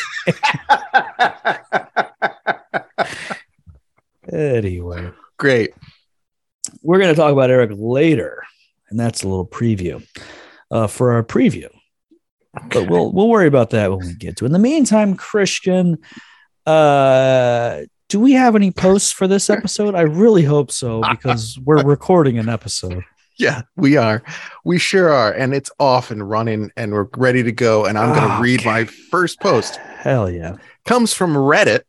anyway, 4.32 5.10
Great. 5.36 5.74
we're 6.80 6.98
going 6.98 7.14
to 7.14 7.20
talk 7.20 7.34
about 7.34 7.50
Eric 7.50 7.72
later, 7.74 8.42
and 8.88 8.98
that's 8.98 9.22
a 9.22 9.28
little 9.28 9.46
preview 9.46 10.02
uh, 10.70 10.86
for 10.86 11.12
our 11.12 11.22
preview. 11.22 11.68
But 12.70 12.88
we'll 12.90 13.12
we'll 13.12 13.28
worry 13.28 13.46
about 13.46 13.70
that 13.70 13.90
when 13.90 14.00
we 14.06 14.14
get 14.14 14.36
to. 14.38 14.44
it. 14.44 14.46
In 14.46 14.52
the 14.52 14.58
meantime, 14.58 15.14
Christian, 15.16 15.98
uh, 16.66 17.80
do 18.08 18.18
we 18.20 18.32
have 18.32 18.56
any 18.56 18.70
posts 18.70 19.12
for 19.12 19.26
this 19.28 19.48
episode? 19.50 19.94
I 19.94 20.02
really 20.02 20.42
hope 20.42 20.70
so 20.70 21.02
because 21.10 21.58
we're 21.64 21.82
recording 21.84 22.38
an 22.38 22.48
episode. 22.48 23.02
Yeah, 23.38 23.62
we 23.76 23.96
are. 23.96 24.22
We 24.64 24.78
sure 24.78 25.10
are. 25.10 25.32
And 25.32 25.54
it's 25.54 25.70
off 25.78 26.10
and 26.10 26.28
running 26.28 26.70
and 26.76 26.92
we're 26.92 27.08
ready 27.16 27.42
to 27.42 27.52
go. 27.52 27.86
And 27.86 27.96
I'm 27.96 28.14
going 28.14 28.28
to 28.28 28.42
read 28.42 28.60
Okay. 28.60 28.68
my 28.68 28.84
first 28.84 29.40
post. 29.40 29.76
Hell 29.76 30.30
yeah! 30.30 30.56
Comes 30.84 31.14
from 31.14 31.34
Reddit. 31.34 31.82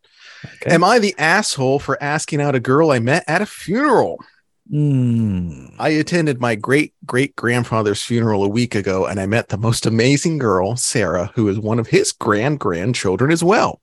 Okay. 0.46 0.74
Am 0.74 0.84
I 0.84 0.98
the 1.00 1.14
asshole 1.18 1.80
for 1.80 2.02
asking 2.02 2.42
out 2.42 2.56
a 2.56 2.60
girl 2.60 2.92
I 2.92 3.00
met 3.00 3.24
at 3.28 3.42
a 3.42 3.46
funeral? 3.46 4.24
Mm. 4.72 5.74
I 5.80 5.90
attended 5.90 6.40
my 6.40 6.56
great 6.56 6.94
great 7.06 7.36
grandfather's 7.36 8.02
funeral 8.02 8.44
a 8.44 8.48
week 8.48 8.74
ago 8.74 9.06
and 9.06 9.20
I 9.20 9.26
met 9.26 9.50
the 9.50 9.58
most 9.58 9.86
amazing 9.86 10.38
girl, 10.38 10.78
Sarah, 10.78 11.32
who 11.36 11.50
is 11.50 11.60
one 11.60 11.78
of 11.78 11.88
his 11.88 12.14
grand 12.14 12.60
grandchildren 12.60 13.32
as 13.32 13.44
well. 13.44 13.82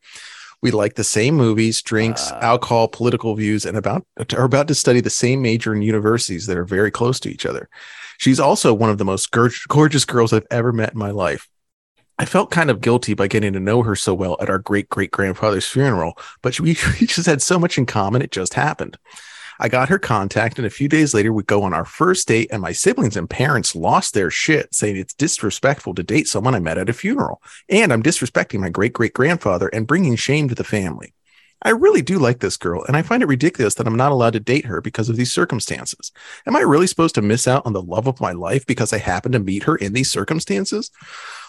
We 0.62 0.70
like 0.70 0.94
the 0.94 1.04
same 1.04 1.34
movies, 1.34 1.82
drinks, 1.82 2.30
Wow. 2.32 2.38
alcohol, 2.40 2.88
political 2.88 3.34
views, 3.34 3.66
and 3.66 3.76
about 3.76 4.06
are 4.34 4.44
about 4.44 4.66
to 4.68 4.74
study 4.74 5.00
the 5.00 5.10
same 5.10 5.42
major 5.42 5.74
in 5.74 5.82
universities 5.82 6.46
that 6.46 6.56
are 6.56 6.64
very 6.64 6.90
close 6.90 7.20
to 7.20 7.28
each 7.30 7.44
other. 7.44 7.68
She's 8.16 8.40
also 8.40 8.72
one 8.72 8.90
of 8.90 8.98
the 8.98 9.04
most 9.04 9.30
gorgeous 9.30 10.04
girls 10.06 10.32
I've 10.32 10.46
ever 10.50 10.72
met 10.72 10.94
in 10.94 10.98
my 10.98 11.10
life. 11.10 11.48
I 12.18 12.24
felt 12.24 12.50
kind 12.50 12.70
of 12.70 12.80
guilty 12.80 13.14
by 13.14 13.28
getting 13.28 13.52
to 13.52 13.60
know 13.60 13.82
her 13.82 13.94
so 13.94 14.12
well 14.14 14.36
at 14.40 14.50
our 14.50 14.58
great 14.58 14.88
great 14.88 15.10
grandfather's 15.10 15.66
funeral, 15.66 16.18
but 16.42 16.58
we, 16.58 16.70
we 17.00 17.06
just 17.06 17.26
had 17.26 17.42
so 17.42 17.58
much 17.58 17.76
in 17.76 17.84
common, 17.86 18.22
it 18.22 18.32
just 18.32 18.54
happened. 18.54 18.96
I 19.60 19.68
got 19.68 19.88
her 19.88 19.98
contact, 19.98 20.58
and 20.58 20.66
a 20.66 20.70
few 20.70 20.88
days 20.88 21.14
later, 21.14 21.32
we 21.32 21.42
go 21.42 21.62
on 21.62 21.74
our 21.74 21.84
first 21.84 22.28
date, 22.28 22.48
and 22.52 22.62
my 22.62 22.72
siblings 22.72 23.16
and 23.16 23.28
parents 23.28 23.74
lost 23.74 24.14
their 24.14 24.30
shit, 24.30 24.74
saying 24.74 24.96
it's 24.96 25.14
disrespectful 25.14 25.94
to 25.94 26.02
date 26.02 26.28
someone 26.28 26.54
I 26.54 26.60
met 26.60 26.78
at 26.78 26.88
a 26.88 26.92
funeral, 26.92 27.42
and 27.68 27.92
I'm 27.92 28.02
disrespecting 28.02 28.60
my 28.60 28.68
great 28.68 28.92
great 28.92 29.14
grandfather 29.14 29.68
and 29.68 29.86
bringing 29.86 30.16
shame 30.16 30.48
to 30.48 30.54
the 30.54 30.64
family. 30.64 31.12
I 31.60 31.70
really 31.70 32.02
do 32.02 32.20
like 32.20 32.38
this 32.38 32.56
girl, 32.56 32.84
and 32.84 32.96
I 32.96 33.02
find 33.02 33.20
it 33.20 33.26
ridiculous 33.26 33.74
that 33.74 33.86
I'm 33.88 33.96
not 33.96 34.12
allowed 34.12 34.34
to 34.34 34.40
date 34.40 34.66
her 34.66 34.80
because 34.80 35.08
of 35.08 35.16
these 35.16 35.32
circumstances. 35.32 36.12
Am 36.46 36.54
I 36.54 36.60
really 36.60 36.86
supposed 36.86 37.16
to 37.16 37.22
miss 37.22 37.48
out 37.48 37.66
on 37.66 37.72
the 37.72 37.82
love 37.82 38.06
of 38.06 38.20
my 38.20 38.30
life 38.30 38.64
because 38.64 38.92
I 38.92 38.98
happen 38.98 39.32
to 39.32 39.40
meet 39.40 39.64
her 39.64 39.74
in 39.74 39.92
these 39.92 40.10
circumstances? 40.10 40.92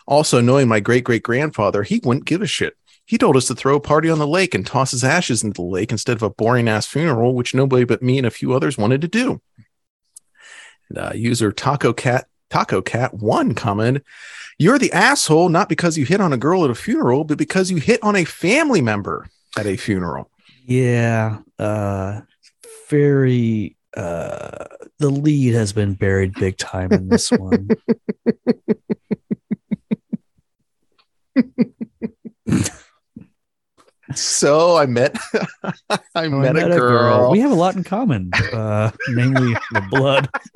Also, 0.07 0.41
knowing 0.41 0.67
my 0.67 0.79
great 0.79 1.03
great 1.03 1.21
grandfather, 1.21 1.83
he 1.83 2.01
wouldn't 2.03 2.25
give 2.25 2.41
a 2.41 2.47
shit. 2.47 2.75
He 3.09 3.17
told 3.17 3.35
us 3.35 3.47
to 3.47 3.55
throw 3.55 3.75
a 3.75 3.79
party 3.79 4.07
on 4.07 4.19
the 4.19 4.27
lake 4.27 4.53
and 4.53 4.63
toss 4.63 4.91
his 4.91 5.03
ashes 5.03 5.43
into 5.43 5.55
the 5.55 5.67
lake 5.67 5.91
instead 5.91 6.15
of 6.15 6.21
a 6.21 6.29
boring 6.29 6.69
ass 6.69 6.85
funeral, 6.85 7.33
which 7.33 7.55
nobody 7.55 7.83
but 7.83 8.03
me 8.03 8.19
and 8.19 8.27
a 8.27 8.29
few 8.29 8.53
others 8.53 8.77
wanted 8.77 9.01
to 9.01 9.07
do. 9.07 9.41
And, 10.89 10.97
uh, 10.99 11.11
user 11.15 11.51
Taco 11.51 11.91
Cat 11.91 12.27
Taco 12.51 12.83
Cat 12.83 13.15
One 13.15 13.55
commented, 13.55 14.03
"You're 14.59 14.77
the 14.77 14.93
asshole 14.93 15.49
not 15.49 15.69
because 15.69 15.97
you 15.97 16.05
hit 16.05 16.21
on 16.21 16.33
a 16.33 16.37
girl 16.37 16.63
at 16.63 16.69
a 16.69 16.75
funeral, 16.75 17.23
but 17.23 17.39
because 17.39 17.71
you 17.71 17.77
hit 17.77 17.99
on 18.03 18.15
a 18.15 18.25
family 18.25 18.79
member 18.79 19.27
at 19.57 19.65
a 19.65 19.75
funeral." 19.75 20.29
Yeah, 20.67 21.39
uh 21.57 22.21
very 22.91 23.75
uh 23.97 24.65
the 24.99 25.09
lead 25.09 25.55
has 25.55 25.73
been 25.73 25.95
buried 25.95 26.35
big 26.35 26.57
time 26.57 26.91
in 26.91 27.09
this 27.09 27.31
one. 27.31 27.69
So 34.15 34.75
I 34.75 34.85
met 34.85 35.15
I 35.89 35.99
I 36.15 36.27
met, 36.27 36.55
a 36.71 36.77
girl. 36.77 37.31
We 37.31 37.39
have 37.41 37.51
a 37.51 37.55
lot 37.55 37.75
in 37.75 37.83
common, 37.83 38.31
uh 38.53 38.91
namely 39.09 39.53
the 39.71 39.81
blood. 39.89 40.29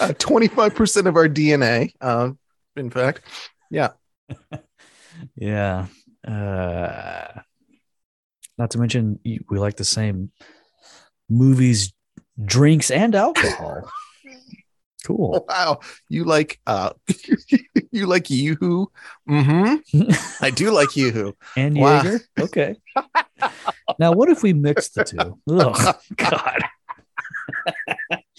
uh, 0.00 0.08
25% 0.18 1.06
of 1.06 1.16
our 1.16 1.28
DNA. 1.28 1.92
Um, 2.00 2.38
in 2.76 2.90
fact, 2.90 3.22
Yeah. 3.70 3.90
Yeah. 5.36 5.86
Uh 6.26 7.40
not 8.58 8.70
to 8.72 8.78
mention 8.78 9.18
we 9.24 9.58
like 9.58 9.76
the 9.76 9.84
same 9.84 10.32
movies, 11.28 11.92
drinks, 12.44 12.90
and 12.90 13.14
alcohol. 13.14 13.88
Cool. 15.06 15.44
wow, 15.48 15.80
you 16.08 16.24
like 16.24 16.60
uh, 16.66 16.90
you 17.92 18.06
like 18.06 18.24
YooHoo? 18.24 18.86
Mm-hmm. 19.28 20.10
I 20.44 20.50
do 20.50 20.70
like 20.70 20.90
YooHoo. 20.90 21.32
And 21.56 21.76
Wow. 21.76 22.02
Jaeger. 22.02 22.20
Okay. 22.38 22.76
now, 23.98 24.12
what 24.12 24.28
if 24.28 24.42
we 24.42 24.52
mix 24.52 24.90
the 24.90 25.04
two? 25.04 25.38
Oh 25.48 25.94
God, 26.16 26.60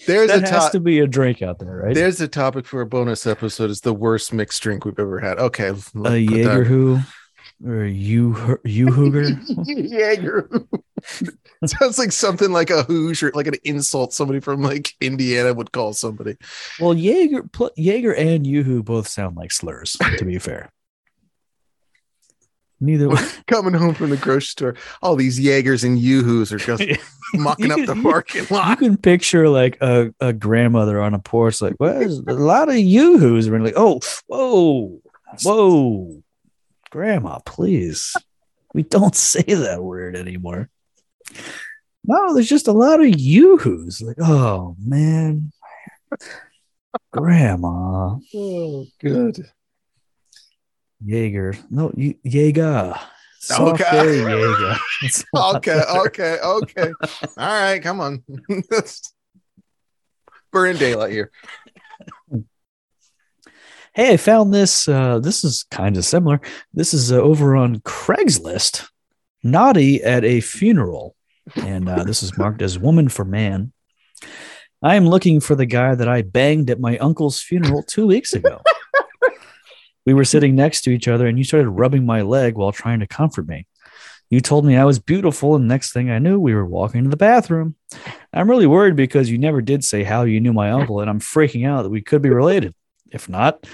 There's 0.06 0.28
that 0.28 0.44
a 0.44 0.50
has 0.50 0.70
to 0.70 0.80
be 0.80 1.00
a 1.00 1.06
drink 1.06 1.42
out 1.42 1.58
there, 1.58 1.76
right? 1.84 1.94
There's 1.94 2.20
a 2.20 2.28
topic 2.28 2.66
for 2.66 2.80
a 2.80 2.86
bonus 2.86 3.26
episode. 3.26 3.70
It's 3.70 3.80
the 3.80 3.94
worst 3.94 4.32
mixed 4.32 4.62
drink 4.62 4.84
we've 4.84 4.98
ever 4.98 5.20
had. 5.20 5.38
Okay, 5.38 5.68
a 5.68 6.18
Jaeger 6.18 6.64
who 6.64 7.00
or 7.66 7.84
you 7.84 8.58
you 8.64 8.86
hooger. 8.86 9.38
Yeah, 9.66 10.12
Jaeger. 10.12 10.48
Sounds 11.66 11.98
like 11.98 12.12
something 12.12 12.50
like 12.52 12.70
a 12.70 12.82
Hoosier, 12.84 13.30
like 13.34 13.46
an 13.46 13.54
insult 13.64 14.12
somebody 14.12 14.40
from 14.40 14.62
like 14.62 14.92
Indiana 15.00 15.52
would 15.54 15.72
call 15.72 15.92
somebody. 15.92 16.36
Well, 16.80 16.94
Jaeger, 16.94 17.44
pl- 17.44 17.70
Jaeger 17.76 18.14
and 18.14 18.46
Yoo-hoo 18.46 18.82
both 18.82 19.06
sound 19.08 19.36
like 19.36 19.52
slurs. 19.52 19.96
To 20.18 20.24
be 20.24 20.38
fair, 20.38 20.70
neither. 22.80 23.08
one- 23.08 23.24
Coming 23.46 23.74
home 23.74 23.94
from 23.94 24.10
the 24.10 24.16
grocery 24.16 24.46
store, 24.46 24.74
all 25.02 25.16
these 25.16 25.38
Jaegers 25.38 25.84
and 25.84 25.98
Yoo-hoos 25.98 26.52
are 26.52 26.58
just 26.58 26.82
mucking 27.34 27.66
You 27.66 27.72
up 27.72 27.76
can- 27.78 27.86
the 27.86 27.96
you- 27.96 28.02
parking 28.02 28.42
You 28.48 28.56
lot. 28.56 28.78
can 28.78 28.96
picture 28.96 29.48
like 29.48 29.78
a, 29.80 30.12
a 30.20 30.32
grandmother 30.32 31.00
on 31.00 31.14
a 31.14 31.18
porch, 31.18 31.60
like, 31.60 31.74
well, 31.78 31.98
there's 31.98 32.18
a 32.18 32.32
lot 32.32 32.68
of 32.68 32.76
yoo-hoos. 32.76 33.46
And 33.46 33.64
like, 33.64 33.74
oh, 33.76 34.00
whoa, 34.26 35.00
whoa, 35.42 36.22
grandma, 36.92 37.40
please. 37.44 38.14
We 38.74 38.84
don't 38.84 39.16
say 39.16 39.42
that 39.42 39.82
word 39.82 40.14
anymore. 40.14 40.68
No, 42.04 42.34
there's 42.34 42.48
just 42.48 42.68
a 42.68 42.72
lot 42.72 43.00
of 43.00 43.08
yoo-hoos. 43.08 44.02
Like, 44.02 44.18
oh 44.20 44.76
man. 44.78 45.50
Grandma. 47.10 48.18
Oh, 48.34 48.86
good. 49.00 49.48
Jaeger. 51.04 51.54
No, 51.70 51.90
you, 51.96 52.14
Jaeger. 52.22 52.94
Soft 53.40 53.80
Okay. 53.80 54.20
Jaeger. 54.20 54.76
It's 55.02 55.22
a 55.22 55.36
lot 55.36 55.56
Okay, 55.56 55.82
okay, 55.88 56.38
okay. 56.44 56.92
All 57.36 57.46
right, 57.46 57.82
come 57.82 58.00
on. 58.00 58.22
We're 60.52 60.66
in 60.66 60.76
daylight 60.76 61.12
here. 61.12 61.30
Hey, 63.94 64.14
I 64.14 64.16
found 64.16 64.54
this. 64.54 64.88
Uh, 64.88 65.18
this 65.18 65.44
is 65.44 65.64
kind 65.64 65.98
of 65.98 66.06
similar. 66.06 66.40
This 66.72 66.94
is 66.94 67.12
uh, 67.12 67.16
over 67.16 67.54
on 67.54 67.80
Craigslist. 67.80 68.88
Naughty 69.42 70.02
at 70.02 70.24
a 70.24 70.40
funeral. 70.40 71.14
and 71.56 71.86
uh, 71.86 72.02
this 72.02 72.22
is 72.22 72.38
marked 72.38 72.62
as 72.62 72.78
woman 72.78 73.10
for 73.10 73.26
man. 73.26 73.70
I 74.82 74.94
am 74.94 75.06
looking 75.06 75.40
for 75.40 75.54
the 75.54 75.66
guy 75.66 75.94
that 75.94 76.08
I 76.08 76.22
banged 76.22 76.70
at 76.70 76.80
my 76.80 76.96
uncle's 76.98 77.42
funeral 77.42 77.82
two 77.82 78.06
weeks 78.06 78.32
ago. 78.32 78.62
we 80.06 80.14
were 80.14 80.24
sitting 80.24 80.54
next 80.54 80.82
to 80.82 80.90
each 80.90 81.06
other, 81.06 81.26
and 81.26 81.36
you 81.36 81.44
started 81.44 81.68
rubbing 81.68 82.06
my 82.06 82.22
leg 82.22 82.56
while 82.56 82.72
trying 82.72 83.00
to 83.00 83.06
comfort 83.06 83.46
me. 83.46 83.66
You 84.30 84.40
told 84.40 84.64
me 84.64 84.74
I 84.74 84.86
was 84.86 85.00
beautiful, 85.00 85.54
and 85.54 85.68
next 85.68 85.92
thing 85.92 86.10
I 86.10 86.18
knew, 86.18 86.40
we 86.40 86.54
were 86.54 86.64
walking 86.64 87.04
to 87.04 87.10
the 87.10 87.16
bathroom. 87.18 87.74
I'm 88.32 88.48
really 88.48 88.66
worried 88.66 88.96
because 88.96 89.28
you 89.28 89.36
never 89.36 89.60
did 89.60 89.84
say 89.84 90.02
how 90.02 90.22
you 90.22 90.40
knew 90.40 90.54
my 90.54 90.70
uncle, 90.70 91.00
and 91.00 91.10
I'm 91.10 91.20
freaking 91.20 91.68
out 91.68 91.82
that 91.82 91.90
we 91.90 92.00
could 92.00 92.22
be 92.22 92.30
related. 92.30 92.74
If 93.12 93.28
not, 93.28 93.66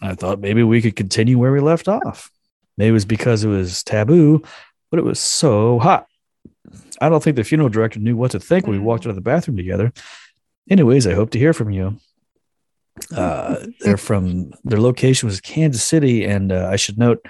I 0.00 0.14
thought 0.14 0.40
maybe 0.40 0.62
we 0.62 0.80
could 0.80 0.96
continue 0.96 1.38
where 1.38 1.52
we 1.52 1.60
left 1.60 1.88
off. 1.88 2.30
Maybe 2.76 2.90
it 2.90 2.92
was 2.92 3.04
because 3.04 3.44
it 3.44 3.48
was 3.48 3.82
taboo, 3.82 4.42
but 4.90 4.98
it 4.98 5.04
was 5.04 5.20
so 5.20 5.78
hot. 5.78 6.06
I 7.00 7.08
don't 7.08 7.22
think 7.22 7.36
the 7.36 7.44
funeral 7.44 7.68
director 7.68 8.00
knew 8.00 8.16
what 8.16 8.30
to 8.32 8.40
think 8.40 8.66
when 8.66 8.78
we 8.78 8.84
walked 8.84 9.06
out 9.06 9.10
of 9.10 9.16
the 9.16 9.22
bathroom 9.22 9.56
together. 9.56 9.92
Anyways, 10.68 11.06
I 11.06 11.14
hope 11.14 11.30
to 11.30 11.38
hear 11.38 11.52
from 11.52 11.70
you. 11.70 11.98
Uh, 13.14 13.66
they're 13.80 13.96
from 13.96 14.52
their 14.64 14.80
location 14.80 15.26
was 15.26 15.40
Kansas 15.40 15.82
City, 15.82 16.24
and 16.24 16.52
uh, 16.52 16.68
I 16.70 16.76
should 16.76 16.98
note 16.98 17.24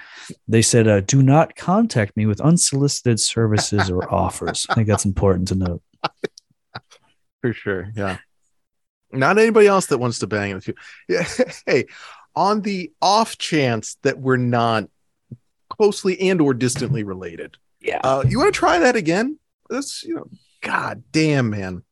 they 0.47 0.61
said, 0.61 0.87
uh, 0.87 0.99
"Do 1.01 1.21
not 1.21 1.55
contact 1.55 2.17
me 2.17 2.25
with 2.25 2.41
unsolicited 2.41 3.19
services 3.19 3.89
or 3.89 4.13
offers." 4.13 4.65
I 4.69 4.73
think 4.73 4.87
that's 4.87 5.05
important 5.05 5.47
to 5.49 5.55
note. 5.55 5.81
For 7.41 7.53
sure. 7.53 7.91
Yeah. 7.95 8.17
Not 9.13 9.37
anybody 9.37 9.67
else 9.67 9.87
that 9.87 9.97
wants 9.97 10.19
to 10.19 10.27
bang 10.27 10.51
in 10.51 10.57
the 10.57 10.61
future. 10.61 10.81
Yeah. 11.07 11.27
hey, 11.65 11.85
on 12.35 12.61
the 12.61 12.91
off 13.01 13.37
chance 13.37 13.97
that 14.03 14.19
we're 14.19 14.37
not 14.37 14.85
closely 15.69 16.19
and 16.29 16.41
or 16.41 16.53
distantly 16.53 17.03
related, 17.03 17.57
Yeah, 17.81 17.99
uh, 18.03 18.23
you 18.27 18.37
want 18.39 18.53
to 18.53 18.57
try 18.57 18.79
that 18.79 18.95
again? 18.95 19.37
That's 19.69 20.03
you 20.03 20.15
know, 20.15 20.27
god 20.61 21.03
damn, 21.11 21.49
man. 21.49 21.83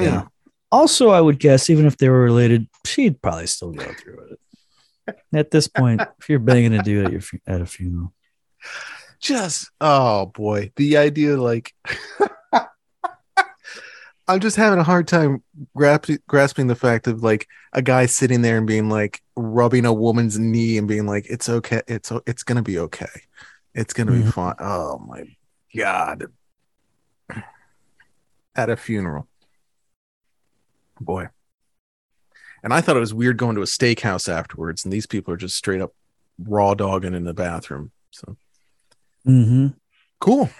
yeah. 0.00 0.26
Also, 0.72 1.10
I 1.10 1.20
would 1.20 1.40
guess 1.40 1.68
even 1.68 1.86
if 1.86 1.96
they 1.96 2.08
were 2.08 2.22
related, 2.22 2.68
she'd 2.86 3.20
probably 3.20 3.46
still 3.48 3.72
go 3.72 3.92
through 3.92 4.18
with 4.18 4.32
it. 4.32 5.18
At 5.32 5.50
this 5.50 5.66
point, 5.66 6.00
if 6.20 6.28
you're 6.28 6.38
banging 6.38 6.74
a 6.74 6.82
dude 6.82 7.06
at 7.06 7.12
your 7.12 7.22
at 7.46 7.60
a 7.60 7.66
funeral, 7.66 8.12
just 9.20 9.70
oh 9.80 10.26
boy 10.26 10.70
the 10.76 10.96
idea 10.96 11.36
like 11.36 11.74
i'm 14.30 14.40
just 14.40 14.56
having 14.56 14.78
a 14.78 14.82
hard 14.84 15.06
time 15.08 15.42
grasping 15.76 16.18
grasping 16.28 16.66
the 16.66 16.74
fact 16.74 17.06
of 17.06 17.22
like 17.22 17.46
a 17.72 17.82
guy 17.82 18.06
sitting 18.06 18.42
there 18.42 18.58
and 18.58 18.66
being 18.66 18.88
like 18.88 19.20
rubbing 19.36 19.84
a 19.84 19.92
woman's 19.92 20.38
knee 20.38 20.76
and 20.78 20.88
being 20.88 21.06
like 21.06 21.26
it's 21.28 21.48
okay. 21.48 21.82
It's 21.86 22.10
it's 22.26 22.42
gonna 22.42 22.62
be 22.62 22.78
okay. 22.78 23.06
It's 23.74 23.92
gonna 23.92 24.12
be 24.12 24.22
Mhm. 24.22 24.32
fine. 24.32 24.54
Oh 24.58 24.98
my 24.98 25.24
god. 25.76 26.26
At 28.56 28.68
a 28.70 28.76
funeral. 28.76 29.28
Boy. 31.00 31.28
And 32.62 32.74
i 32.74 32.80
thought 32.80 32.96
it 32.96 33.00
was 33.00 33.14
weird 33.14 33.36
going 33.38 33.54
to 33.56 33.62
a 33.62 33.66
steakhouse 33.66 34.28
afterwards 34.28 34.84
and 34.84 34.92
these 34.92 35.06
people 35.06 35.32
are 35.32 35.36
just 35.38 35.56
straight 35.56 35.80
up 35.80 35.94
raw 36.44 36.74
dogging 36.74 37.14
in 37.14 37.24
the 37.24 37.34
bathroom 37.34 37.90
so. 38.10 38.36
Mm-hmm. 39.26 39.68
Cool. 40.18 40.50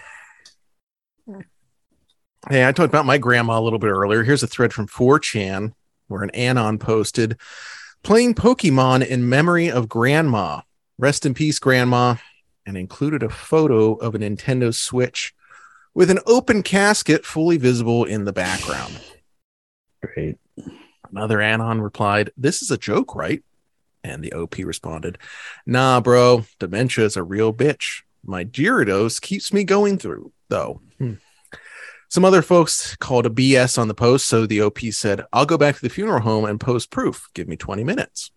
Hey, 2.49 2.67
I 2.67 2.73
talked 2.73 2.89
about 2.89 3.05
my 3.05 3.19
grandma 3.19 3.59
a 3.59 3.61
little 3.61 3.79
bit 3.79 3.89
earlier. 3.89 4.23
Here's 4.23 4.43
a 4.43 4.47
thread 4.47 4.73
from 4.73 4.87
4chan 4.87 5.73
where 6.09 6.23
an 6.23 6.31
Anon 6.31 6.79
posted 6.79 7.39
playing 8.03 8.35
Pokemon 8.35 9.07
in 9.07 9.29
memory 9.29 9.71
of 9.71 9.91
grandma. 9.91 10.63
Rest 10.99 11.27
in 11.27 11.35
peace, 11.35 11.59
grandma. 11.59 12.17
And 12.65 12.79
included 12.79 13.23
a 13.23 13.29
photo 13.29 13.95
of 13.95 14.15
a 14.15 14.19
Nintendo 14.19 14.75
Switch 14.75 15.35
with 15.93 16.11
an 16.11 16.21
open 16.27 16.63
casket 16.63 17.27
fully 17.27 17.59
visible 17.59 18.05
in 18.05 18.25
the 18.25 18.33
background. 18.33 18.99
great. 20.03 20.39
Another 21.11 21.43
Anon 21.43 21.83
replied, 21.83 22.31
This 22.39 22.63
is 22.63 22.71
a 22.71 22.79
joke, 22.79 23.15
right? 23.15 23.43
And 24.03 24.25
the 24.25 24.33
OP 24.33 24.57
responded, 24.59 25.19
Nah, 25.67 26.01
bro, 26.01 26.47
dementia 26.59 27.05
is 27.05 27.17
a 27.17 27.23
real 27.23 27.53
bitch. 27.53 28.03
My 28.25 28.45
Gyarados 28.45 29.21
keeps 29.21 29.53
me 29.53 29.65
going 29.65 29.99
through, 29.99 30.33
though. 30.49 30.81
Hmm. 30.99 31.15
Some 32.11 32.25
other 32.25 32.43
folks 32.43 32.97
called 32.97 33.25
a 33.25 33.31
BS 33.31 33.79
on 33.79 33.87
the 33.87 33.95
post, 33.95 34.27
so 34.27 34.45
the 34.45 34.61
OP 34.63 34.81
said, 34.91 35.25
I'll 35.33 35.47
go 35.47 35.57
back 35.57 35.77
to 35.77 35.81
the 35.81 35.89
funeral 35.89 36.23
home 36.23 36.45
and 36.45 36.59
post 36.59 36.91
proof. 36.91 37.29
Give 37.35 37.47
me 37.47 37.57
20 37.57 37.85
minutes. 37.85 38.33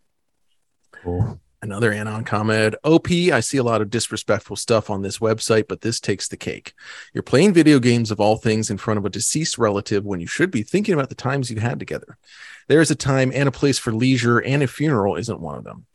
Cool. 0.91 1.39
Another 1.59 1.91
Anon 1.91 2.23
commented, 2.23 2.75
OP, 2.83 3.09
I 3.09 3.39
see 3.39 3.57
a 3.57 3.63
lot 3.63 3.81
of 3.81 3.89
disrespectful 3.89 4.57
stuff 4.57 4.91
on 4.91 5.01
this 5.01 5.17
website, 5.17 5.67
but 5.67 5.81
this 5.81 5.99
takes 5.99 6.27
the 6.27 6.37
cake. 6.37 6.73
You're 7.15 7.23
playing 7.23 7.53
video 7.53 7.79
games 7.79 8.11
of 8.11 8.19
all 8.19 8.37
things 8.37 8.69
in 8.69 8.77
front 8.77 8.99
of 8.99 9.05
a 9.05 9.09
deceased 9.09 9.57
relative 9.57 10.05
when 10.05 10.19
you 10.19 10.27
should 10.27 10.51
be 10.51 10.61
thinking 10.61 10.93
about 10.93 11.09
the 11.09 11.15
times 11.15 11.49
you 11.49 11.59
had 11.59 11.79
together. 11.79 12.19
There 12.67 12.81
is 12.81 12.91
a 12.91 12.95
time 12.95 13.31
and 13.33 13.49
a 13.49 13.51
place 13.51 13.79
for 13.79 13.91
leisure, 13.91 14.37
and 14.37 14.61
a 14.61 14.67
funeral 14.67 15.15
isn't 15.15 15.39
one 15.39 15.57
of 15.57 15.63
them. 15.63 15.87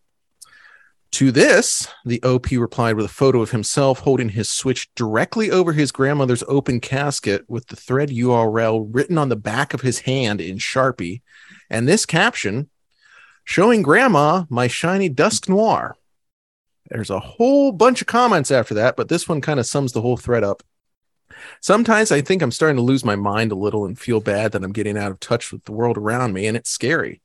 To 1.12 1.32
this, 1.32 1.88
the 2.04 2.22
OP 2.22 2.50
replied 2.50 2.96
with 2.96 3.06
a 3.06 3.08
photo 3.08 3.40
of 3.40 3.50
himself 3.50 4.00
holding 4.00 4.28
his 4.28 4.50
Switch 4.50 4.88
directly 4.94 5.50
over 5.50 5.72
his 5.72 5.90
grandmother's 5.90 6.44
open 6.46 6.80
casket 6.80 7.44
with 7.48 7.66
the 7.68 7.76
thread 7.76 8.10
URL 8.10 8.86
written 8.90 9.16
on 9.18 9.28
the 9.28 9.36
back 9.36 9.72
of 9.72 9.80
his 9.80 10.00
hand 10.00 10.40
in 10.40 10.58
Sharpie. 10.58 11.22
And 11.70 11.88
this 11.88 12.04
caption 12.04 12.68
showing 13.44 13.82
grandma 13.82 14.44
my 14.50 14.68
shiny 14.68 15.08
Dusknoir. 15.08 15.94
There's 16.90 17.10
a 17.10 17.20
whole 17.20 17.72
bunch 17.72 18.00
of 18.00 18.06
comments 18.06 18.50
after 18.50 18.74
that, 18.74 18.96
but 18.96 19.08
this 19.08 19.28
one 19.28 19.40
kind 19.40 19.58
of 19.58 19.66
sums 19.66 19.92
the 19.92 20.02
whole 20.02 20.16
thread 20.16 20.44
up. 20.44 20.62
Sometimes 21.61 22.12
I 22.12 22.20
think 22.20 22.42
I'm 22.42 22.51
starting 22.51 22.77
to 22.77 22.83
lose 22.83 23.05
my 23.05 23.16
mind 23.16 23.53
a 23.53 23.57
little 23.57 23.85
and 23.85 23.98
feel 23.98 24.20
bad 24.20 24.53
that 24.53 24.64
I'm 24.64 24.72
getting 24.72 24.96
out 24.96 25.11
of 25.11 25.20
touch 25.20 25.53
with 25.53 25.64
the 25.64 25.72
world 25.72 25.96
around 25.96 26.33
me, 26.33 26.46
and 26.46 26.57
it's 26.57 26.70
scary. 26.70 27.20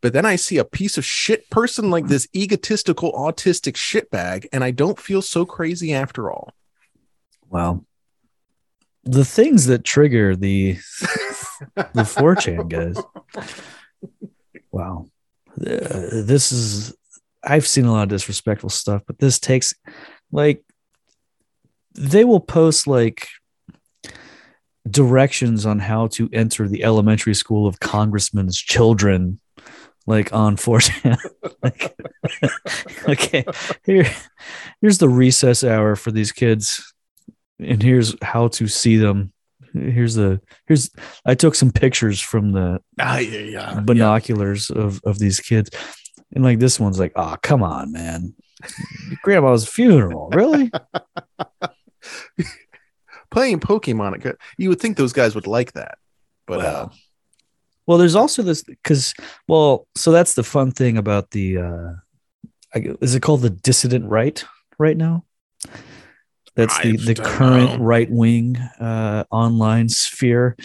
But 0.00 0.12
then 0.12 0.26
I 0.26 0.36
see 0.36 0.58
a 0.58 0.64
piece 0.64 0.98
of 0.98 1.04
shit 1.04 1.48
person 1.48 1.90
like 1.90 2.08
this 2.08 2.28
egotistical, 2.34 3.12
autistic 3.12 3.74
shitbag, 3.74 4.46
and 4.52 4.62
I 4.62 4.70
don't 4.70 4.98
feel 4.98 5.22
so 5.22 5.46
crazy 5.46 5.94
after 5.94 6.30
all. 6.30 6.50
Wow. 7.48 7.84
The 9.04 9.24
things 9.24 9.66
that 9.66 9.84
trigger 9.84 10.36
the 10.36 10.74
the 11.74 11.84
4chan 12.02 12.68
guys. 12.68 13.02
Wow. 14.70 15.06
Uh, 15.58 16.24
this 16.24 16.52
is 16.52 16.94
I've 17.42 17.66
seen 17.66 17.84
a 17.84 17.92
lot 17.92 18.04
of 18.04 18.08
disrespectful 18.08 18.70
stuff, 18.70 19.02
but 19.06 19.18
this 19.18 19.38
takes 19.38 19.74
like 20.32 20.62
they 21.94 22.24
will 22.24 22.40
post 22.40 22.86
like 22.86 23.28
directions 24.90 25.64
on 25.66 25.78
how 25.78 26.06
to 26.08 26.28
enter 26.32 26.68
the 26.68 26.84
elementary 26.84 27.34
school 27.34 27.66
of 27.66 27.80
congressmen's 27.80 28.58
children 28.58 29.40
like 30.06 30.32
on 30.34 30.56
4chan. 30.58 31.16
like, 31.62 31.96
okay, 33.08 33.44
here 33.86 34.06
here's 34.80 34.98
the 34.98 35.08
recess 35.08 35.64
hour 35.64 35.96
for 35.96 36.10
these 36.10 36.32
kids 36.32 36.92
and 37.58 37.82
here's 37.82 38.14
how 38.22 38.48
to 38.48 38.66
see 38.68 38.96
them 38.96 39.32
here's 39.72 40.14
the 40.14 40.40
here's 40.66 40.90
i 41.24 41.34
took 41.34 41.54
some 41.54 41.70
pictures 41.72 42.20
from 42.20 42.52
the 42.52 42.80
Ah, 43.00 43.18
yeah, 43.18 43.38
yeah. 43.40 43.80
binoculars 43.80 44.70
of 44.70 45.00
of 45.04 45.18
these 45.18 45.40
kids 45.40 45.70
and 46.34 46.44
like 46.44 46.58
this 46.58 46.78
one's 46.78 46.98
like 46.98 47.12
oh 47.16 47.36
come 47.42 47.62
on 47.62 47.90
man 47.92 48.34
grandma's 49.22 49.66
funeral 49.66 50.28
really 50.32 50.70
Playing 53.34 53.58
Pokemon, 53.58 54.36
you 54.56 54.68
would 54.68 54.80
think 54.80 54.96
those 54.96 55.12
guys 55.12 55.34
would 55.34 55.48
like 55.48 55.72
that, 55.72 55.98
but 56.46 56.60
uh, 56.60 56.88
well 57.84 57.98
there's 57.98 58.14
also 58.14 58.42
this 58.42 58.62
because 58.62 59.12
well 59.48 59.88
so 59.96 60.12
that's 60.12 60.34
the 60.34 60.44
fun 60.44 60.70
thing 60.70 60.96
about 60.96 61.32
the 61.32 61.58
uh, 61.58 61.92
I, 62.72 62.94
is 63.00 63.16
it 63.16 63.22
called 63.22 63.42
the 63.42 63.50
dissident 63.50 64.08
right 64.08 64.44
right 64.78 64.96
now? 64.96 65.24
That's 66.54 66.78
the 66.80 66.96
the 66.96 67.16
current 67.16 67.80
right 67.80 68.08
wing 68.08 68.56
uh 68.78 69.24
online 69.32 69.88
sphere. 69.88 70.56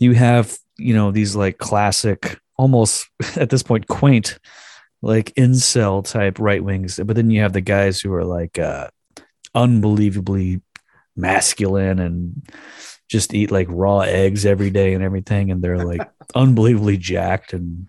You 0.00 0.14
have 0.14 0.58
you 0.78 0.94
know 0.94 1.12
these 1.12 1.36
like 1.36 1.58
classic 1.58 2.40
almost 2.56 3.08
at 3.36 3.50
this 3.50 3.62
point 3.62 3.86
quaint 3.86 4.40
like 5.02 5.32
incel 5.34 6.04
type 6.04 6.40
right 6.40 6.64
wings 6.64 7.00
but 7.04 7.14
then 7.14 7.30
you 7.30 7.40
have 7.40 7.52
the 7.52 7.60
guys 7.60 8.00
who 8.00 8.12
are 8.12 8.24
like 8.24 8.58
uh 8.58 8.88
unbelievably 9.54 10.60
masculine 11.16 11.98
and 11.98 12.46
just 13.08 13.34
eat 13.34 13.50
like 13.50 13.66
raw 13.70 14.00
eggs 14.00 14.46
every 14.46 14.70
day 14.70 14.94
and 14.94 15.04
everything 15.04 15.50
and 15.50 15.62
they're 15.62 15.84
like 15.84 16.08
unbelievably 16.34 16.96
jacked 16.96 17.52
and 17.52 17.88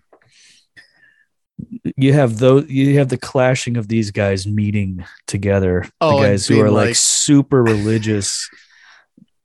you 1.96 2.12
have 2.12 2.38
those 2.38 2.68
you 2.68 2.98
have 2.98 3.08
the 3.08 3.16
clashing 3.16 3.76
of 3.76 3.88
these 3.88 4.10
guys 4.10 4.46
meeting 4.46 5.04
together. 5.26 5.88
Oh, 6.00 6.20
the 6.20 6.26
guys 6.26 6.46
who 6.46 6.60
are 6.60 6.70
like, 6.70 6.88
like- 6.88 6.96
super 6.96 7.62
religious 7.62 8.48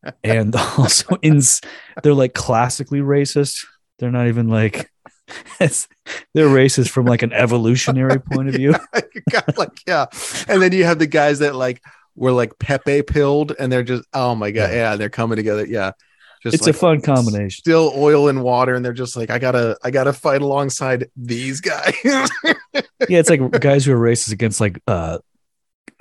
and 0.24 0.56
also 0.56 1.18
in 1.22 1.42
they're 2.04 2.14
like 2.14 2.34
classically 2.34 3.00
racist. 3.00 3.66
They're 4.00 4.12
not 4.12 4.28
even 4.28 4.48
like 4.50 4.90
they're 5.60 6.48
racist 6.48 6.90
from 6.90 7.06
like 7.06 7.22
an 7.22 7.34
evolutionary 7.34 8.20
point 8.20 8.50
of 8.50 8.56
view. 8.56 8.76
Like 9.58 9.82
yeah. 9.88 10.06
And 10.48 10.62
then 10.62 10.72
you 10.72 10.86
have 10.86 11.00
the 11.00 11.08
guys 11.08 11.40
that 11.40 11.56
like 11.56 11.82
were 12.20 12.32
like 12.32 12.60
Pepe 12.60 13.02
pilled, 13.02 13.56
and 13.58 13.72
they're 13.72 13.84
just 13.84 14.04
oh 14.14 14.36
my 14.36 14.52
god, 14.52 14.72
yeah, 14.72 14.96
they're 14.96 15.10
coming 15.10 15.38
together. 15.38 15.66
Yeah, 15.66 15.94
just 16.44 16.56
it's 16.56 16.66
like 16.66 16.76
a 16.76 16.78
fun 16.78 17.02
combination. 17.02 17.62
still 17.62 17.94
oil 17.96 18.28
and 18.28 18.44
water, 18.44 18.76
and 18.76 18.84
they're 18.84 18.94
just 18.94 19.16
like 19.16 19.30
I 19.30 19.40
gotta 19.40 19.78
I 19.84 19.92
gotta 19.92 20.14
fight 20.14 20.42
alongside 20.42 21.10
these 21.16 21.62
guys. 21.62 21.96
Yeah, 23.08 23.20
it's 23.20 23.30
like 23.30 23.62
guys 23.62 23.86
who 23.86 23.94
are 23.94 23.98
racist 23.98 24.34
against 24.34 24.60
like 24.60 24.82
uh 24.86 25.20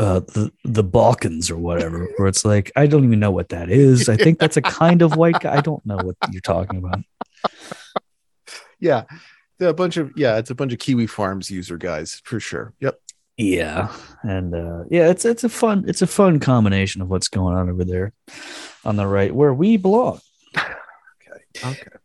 uh 0.00 0.20
the, 0.20 0.52
the 0.64 0.82
Balkans 0.82 1.48
or 1.48 1.56
whatever, 1.56 2.08
where 2.16 2.26
it's 2.26 2.44
like 2.44 2.72
I 2.74 2.86
don't 2.86 3.04
even 3.04 3.20
know 3.20 3.30
what 3.30 3.50
that 3.50 3.70
is. 3.70 4.08
I 4.08 4.16
think 4.16 4.40
that's 4.40 4.56
a 4.56 4.62
kind 4.62 5.00
of 5.00 5.16
white 5.16 5.38
guy. 5.40 5.56
I 5.56 5.60
don't 5.60 5.84
know 5.86 5.96
what 5.96 6.16
you're 6.32 6.40
talking 6.40 6.78
about. 6.78 6.98
yeah, 8.80 9.04
a 9.60 9.72
bunch 9.72 9.96
of 9.96 10.12
yeah, 10.16 10.38
it's 10.38 10.50
a 10.50 10.56
bunch 10.56 10.72
of 10.72 10.80
Kiwi 10.80 11.06
Farms 11.06 11.50
user 11.50 11.76
guys 11.78 12.20
for 12.24 12.40
sure. 12.40 12.74
Yep. 12.80 13.00
Yeah, 13.38 13.92
and 14.24 14.52
uh, 14.52 14.84
yeah, 14.90 15.08
it's 15.10 15.24
it's 15.24 15.44
a 15.44 15.48
fun 15.48 15.84
it's 15.86 16.02
a 16.02 16.08
fun 16.08 16.40
combination 16.40 17.00
of 17.02 17.08
what's 17.08 17.28
going 17.28 17.56
on 17.56 17.70
over 17.70 17.84
there 17.84 18.12
on 18.84 18.96
the 18.96 19.06
right 19.06 19.34
where 19.34 19.54
we 19.54 19.76
belong. 19.78 20.20
Okay. 21.60 21.70
Okay. 21.70 21.96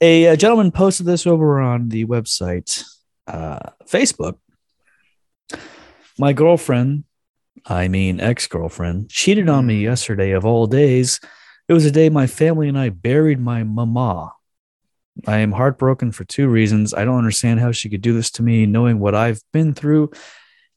A, 0.00 0.28
uh 0.28 0.36
gentleman 0.36 0.70
posted 0.70 1.04
this 1.04 1.26
over 1.26 1.60
on 1.60 1.88
the 1.88 2.04
website, 2.06 2.84
uh, 3.26 3.58
Facebook. 3.86 4.38
My 6.18 6.32
girlfriend, 6.32 7.04
I 7.66 7.88
mean 7.88 8.20
ex 8.20 8.46
girlfriend, 8.46 9.10
cheated 9.10 9.48
on 9.48 9.66
me 9.66 9.82
yesterday 9.82 10.30
of 10.30 10.46
all 10.46 10.66
days. 10.66 11.20
It 11.68 11.72
was 11.72 11.84
a 11.84 11.90
day 11.90 12.08
my 12.08 12.26
family 12.26 12.68
and 12.68 12.78
I 12.78 12.88
buried 12.88 13.40
my 13.40 13.62
mama. 13.62 14.32
I 15.26 15.38
am 15.38 15.52
heartbroken 15.52 16.12
for 16.12 16.24
two 16.24 16.48
reasons. 16.48 16.94
I 16.94 17.04
don't 17.04 17.18
understand 17.18 17.60
how 17.60 17.72
she 17.72 17.88
could 17.88 18.00
do 18.00 18.12
this 18.12 18.30
to 18.32 18.42
me, 18.42 18.66
knowing 18.66 18.98
what 18.98 19.14
I've 19.14 19.40
been 19.52 19.74
through. 19.74 20.10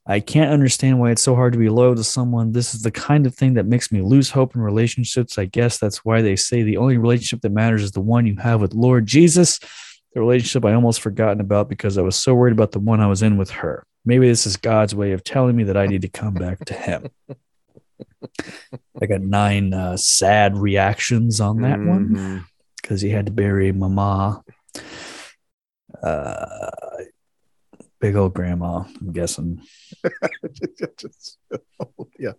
I 0.06 0.20
can't 0.20 0.50
understand 0.52 1.00
why 1.00 1.12
it's 1.12 1.22
so 1.22 1.34
hard 1.34 1.54
to 1.54 1.58
be 1.58 1.70
loyal 1.70 1.94
to 1.94 2.04
someone. 2.04 2.52
This 2.52 2.74
is 2.74 2.82
the 2.82 2.90
kind 2.90 3.26
of 3.26 3.34
thing 3.34 3.54
that 3.54 3.64
makes 3.66 3.90
me 3.90 4.02
lose 4.02 4.30
hope 4.30 4.54
in 4.54 4.60
relationships. 4.60 5.38
I 5.38 5.46
guess 5.46 5.78
that's 5.78 6.04
why 6.04 6.20
they 6.20 6.36
say 6.36 6.62
the 6.62 6.76
only 6.76 6.98
relationship 6.98 7.40
that 7.40 7.52
matters 7.52 7.82
is 7.82 7.92
the 7.92 8.02
one 8.02 8.26
you 8.26 8.36
have 8.36 8.60
with 8.60 8.74
Lord 8.74 9.06
Jesus. 9.06 9.58
The 10.12 10.20
relationship 10.20 10.64
I 10.64 10.74
almost 10.74 11.00
forgotten 11.00 11.40
about 11.40 11.68
because 11.70 11.96
I 11.96 12.02
was 12.02 12.16
so 12.16 12.34
worried 12.34 12.52
about 12.52 12.72
the 12.72 12.80
one 12.80 13.00
I 13.00 13.06
was 13.06 13.22
in 13.22 13.36
with 13.38 13.50
her. 13.50 13.86
Maybe 14.04 14.28
this 14.28 14.46
is 14.46 14.58
God's 14.58 14.94
way 14.94 15.12
of 15.12 15.24
telling 15.24 15.56
me 15.56 15.64
that 15.64 15.76
I 15.76 15.86
need 15.86 16.02
to 16.02 16.08
come 16.08 16.34
back 16.34 16.64
to 16.66 16.74
Him. 16.74 17.08
I 19.00 19.06
got 19.06 19.22
nine 19.22 19.72
uh, 19.72 19.96
sad 19.96 20.56
reactions 20.56 21.40
on 21.40 21.62
that 21.62 21.80
one 21.80 22.08
Mhm. 22.08 22.44
Because 22.84 23.00
he 23.00 23.08
had 23.08 23.24
to 23.24 23.32
bury 23.32 23.72
mama. 23.72 24.42
Uh, 26.02 26.70
big 27.98 28.14
old 28.14 28.34
grandma, 28.34 28.84
I'm 29.00 29.12
guessing. 29.12 29.62
Yeah, 32.18 32.32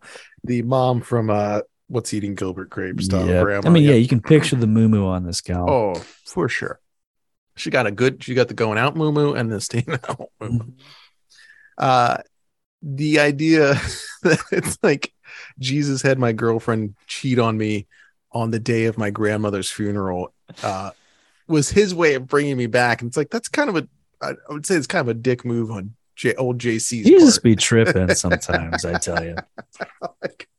the 0.43 0.61
mom 0.61 1.01
from 1.01 1.29
uh, 1.29 1.61
what's 1.87 2.13
eating 2.13 2.33
Gilbert 2.35 2.69
Grape 2.69 3.01
style 3.01 3.27
Yeah. 3.27 3.41
grandma. 3.43 3.69
I 3.69 3.73
mean, 3.73 3.83
yeah, 3.83 3.91
Yep. 3.93 4.01
you 4.01 4.07
can 4.07 4.21
picture 4.21 4.55
the 4.55 4.67
moo 4.67 4.87
moo 4.87 5.05
on 5.05 5.25
this 5.25 5.41
gal. 5.41 5.69
Oh, 5.69 5.93
for 6.25 6.47
sure. 6.47 6.79
She 7.55 7.69
got 7.69 7.87
a 7.87 7.91
good. 7.91 8.23
She 8.23 8.33
got 8.35 8.47
the 8.47 8.53
going 8.53 8.77
out 8.77 8.95
moo 8.95 9.11
moo 9.11 9.33
and 9.33 9.51
the 9.51 9.59
staying 9.59 9.89
out 10.09 10.29
moo 10.39 10.49
moo. 10.49 10.65
Uh, 11.77 12.17
the 12.81 13.19
idea 13.19 13.73
that 14.23 14.39
it's 14.51 14.77
like 14.81 15.11
Jesus 15.59 16.01
had 16.01 16.17
my 16.19 16.31
girlfriend 16.31 16.95
cheat 17.07 17.37
on 17.39 17.57
me 17.57 17.87
on 18.35 18.51
the 18.51 18.59
day 18.59 18.85
of 18.85 18.97
my 18.97 19.09
grandmother's 19.09 19.71
funeral 19.71 20.33
uh, 20.61 20.91
was 21.47 21.69
his 21.69 21.95
way 21.95 22.15
of 22.15 22.27
bringing 22.27 22.57
me 22.57 22.67
back. 22.67 23.01
And 23.01 23.07
it's 23.07 23.17
like 23.17 23.29
that's 23.29 23.47
kind 23.47 23.69
of 23.69 23.77
a, 23.77 23.87
I 24.21 24.33
would 24.49 24.65
say 24.65 24.75
it's 24.75 24.85
kind 24.85 25.01
of 25.01 25.07
a 25.07 25.19
dick 25.19 25.45
move 25.45 25.71
on 25.71 25.95
J- 26.15 26.35
old 26.35 26.59
JC's 26.59 27.07
You 27.07 27.19
just 27.19 27.41
be 27.41 27.55
tripping 27.55 28.13
sometimes, 28.15 28.85
I 28.85 28.99
tell 28.99 29.23
you. 29.23 29.35
like, 30.21 30.49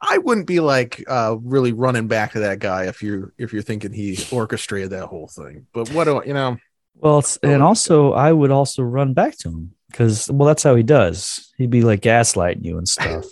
I 0.00 0.18
wouldn't 0.18 0.46
be 0.46 0.60
like 0.60 1.04
uh 1.06 1.36
really 1.42 1.72
running 1.72 2.08
back 2.08 2.32
to 2.32 2.40
that 2.40 2.58
guy 2.58 2.86
if 2.86 3.02
you're 3.02 3.34
if 3.38 3.52
you're 3.52 3.62
thinking 3.62 3.92
he 3.92 4.18
orchestrated 4.32 4.90
that 4.90 5.06
whole 5.06 5.28
thing. 5.28 5.66
But 5.72 5.90
what 5.90 6.04
do 6.04 6.20
I, 6.20 6.24
you 6.24 6.34
know? 6.34 6.56
Well, 6.96 7.20
it's, 7.20 7.36
and 7.38 7.62
also 7.62 8.12
I 8.12 8.32
would 8.32 8.50
also 8.50 8.82
run 8.82 9.12
back 9.12 9.36
to 9.38 9.48
him 9.48 9.74
because, 9.92 10.30
well, 10.30 10.46
that's 10.46 10.62
how 10.62 10.74
he 10.74 10.82
does. 10.82 11.52
He'd 11.58 11.70
be 11.70 11.82
like 11.82 12.00
gaslighting 12.00 12.64
you 12.64 12.78
and 12.78 12.88
stuff. 12.88 13.26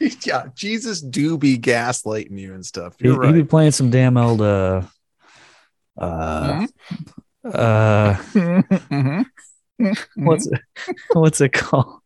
yeah, 0.24 0.46
Jesus 0.54 1.00
do 1.00 1.36
be 1.36 1.58
gaslighting 1.58 2.38
you 2.38 2.54
and 2.54 2.64
stuff. 2.64 2.94
He, 2.98 3.08
You're 3.08 3.26
He'd 3.26 3.32
be 3.32 3.44
playing 3.44 3.72
some 3.72 3.90
damn 3.90 4.16
old, 4.16 4.40
uh, 4.40 4.82
uh, 5.98 6.66
uh, 7.44 8.16
what's 10.14 10.46
it, 10.46 10.60
what's 11.12 11.40
it 11.40 11.52
called? 11.52 12.00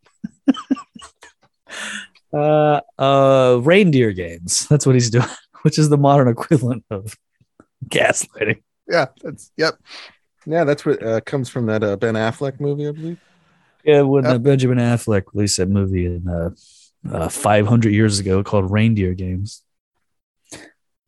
uh, 2.33 2.81
uh, 2.99 3.61
reindeer 3.63 4.13
games. 4.13 4.67
That's 4.69 4.87
what 4.87 4.95
he's 4.95 5.11
doing, 5.11 5.27
which 5.63 5.79
is 5.79 5.91
the 5.91 5.99
modern 5.99 6.29
equivalent 6.29 6.85
of 6.91 7.15
gaslighting. 7.87 8.63
Yeah, 8.89 9.07
that's 9.23 9.53
yep. 9.57 9.79
Yeah, 10.47 10.65
that's 10.65 10.87
what 10.87 11.03
uh, 11.03 11.21
comes 11.21 11.51
from 11.51 11.67
that 11.67 11.85
uh, 11.85 11.97
Ben 11.97 12.15
Affleck 12.15 12.59
movie, 12.59 12.89
I 12.89 12.93
believe. 12.93 13.21
Yeah, 13.89 14.03
when 14.03 14.27
uh, 14.27 14.37
Benjamin 14.37 14.77
Affleck 14.77 15.23
released 15.33 15.57
that 15.57 15.71
movie 15.71 16.05
in 16.05 16.29
uh, 16.29 16.51
uh, 17.11 17.31
500 17.31 17.91
years 17.91 18.19
ago 18.19 18.45
called 18.45 18.71
Reindeer 18.71 19.15
Games. 19.15 19.63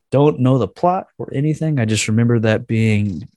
Don't 0.09 0.39
know 0.39 0.57
the 0.57 0.67
plot 0.67 1.05
or 1.19 1.31
anything. 1.31 1.79
I 1.79 1.85
just 1.85 2.07
remember 2.07 2.39
that 2.39 2.65
being 2.65 3.29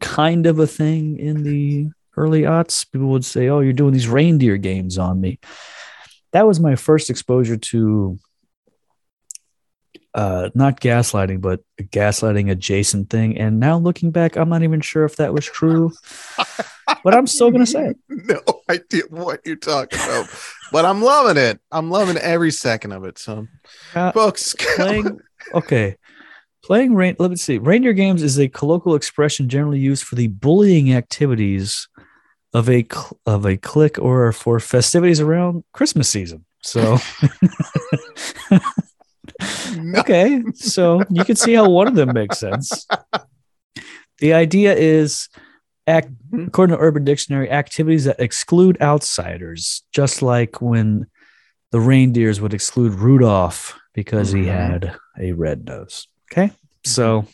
kind 0.00 0.44
of 0.46 0.58
a 0.58 0.66
thing 0.66 1.20
in 1.20 1.44
the 1.44 1.90
early 2.16 2.42
aughts. 2.42 2.84
People 2.90 3.10
would 3.10 3.24
say, 3.24 3.48
"Oh, 3.48 3.60
you're 3.60 3.72
doing 3.72 3.92
these 3.92 4.08
reindeer 4.08 4.56
games 4.56 4.98
on 4.98 5.20
me." 5.20 5.38
That 6.32 6.48
was 6.48 6.58
my 6.58 6.74
first 6.74 7.10
exposure 7.10 7.56
to 7.56 8.18
uh, 10.14 10.50
not 10.52 10.80
gaslighting, 10.80 11.40
but 11.40 11.60
a 11.78 11.84
gaslighting 11.84 12.50
adjacent 12.50 13.08
thing. 13.08 13.38
And 13.38 13.60
now 13.60 13.78
looking 13.78 14.10
back, 14.10 14.36
I'm 14.36 14.48
not 14.48 14.64
even 14.64 14.80
sure 14.80 15.04
if 15.04 15.14
that 15.16 15.32
was 15.32 15.46
true, 15.46 15.92
but 17.04 17.14
I'm 17.14 17.26
still 17.26 17.50
gonna 17.50 17.66
say 17.66 17.88
it. 17.88 17.96
no 18.08 18.40
idea 18.68 19.02
what 19.10 19.40
you're 19.44 19.56
talking 19.56 19.98
about, 19.98 20.28
but 20.72 20.84
I'm 20.84 21.02
loving 21.02 21.36
it. 21.36 21.60
I'm 21.70 21.90
loving 21.90 22.16
every 22.16 22.50
second 22.50 22.92
of 22.92 23.04
it. 23.04 23.18
So, 23.18 23.46
Uh, 23.94 24.12
folks, 24.12 24.54
playing 24.76 25.20
okay 25.54 25.96
playing 26.64 26.94
rain 26.94 27.16
let 27.18 27.30
me 27.30 27.36
see 27.36 27.56
reindeer 27.58 27.92
games 27.94 28.22
is 28.22 28.38
a 28.38 28.48
colloquial 28.48 28.94
expression 28.96 29.48
generally 29.48 29.78
used 29.78 30.04
for 30.04 30.16
the 30.16 30.26
bullying 30.26 30.92
activities 30.92 31.88
of 32.52 32.68
a 32.68 32.86
of 33.24 33.46
a 33.46 33.56
clique 33.56 33.98
or 33.98 34.32
for 34.32 34.60
festivities 34.60 35.20
around 35.20 35.64
christmas 35.72 36.08
season 36.08 36.44
so 36.62 36.98
okay 39.96 40.42
so 40.54 41.00
you 41.08 41.24
can 41.24 41.36
see 41.36 41.54
how 41.54 41.68
one 41.68 41.86
of 41.86 41.94
them 41.94 42.12
makes 42.12 42.38
sense 42.38 42.86
the 44.18 44.32
idea 44.34 44.74
is 44.74 45.28
act 45.88 46.08
according 46.46 46.76
to 46.76 46.82
urban 46.82 47.04
dictionary 47.04 47.50
activities 47.50 48.04
that 48.04 48.20
exclude 48.20 48.80
outsiders 48.80 49.82
just 49.92 50.20
like 50.22 50.60
when 50.60 51.06
the 51.72 51.80
reindeers 51.80 52.40
would 52.40 52.52
exclude 52.54 52.92
rudolph 52.94 53.78
because 53.94 54.30
he 54.32 54.42
Mhm. 54.42 54.54
had 54.54 54.96
a 55.18 55.32
red 55.32 55.64
nose 55.64 56.06
okay 56.30 56.50
so 56.84 57.26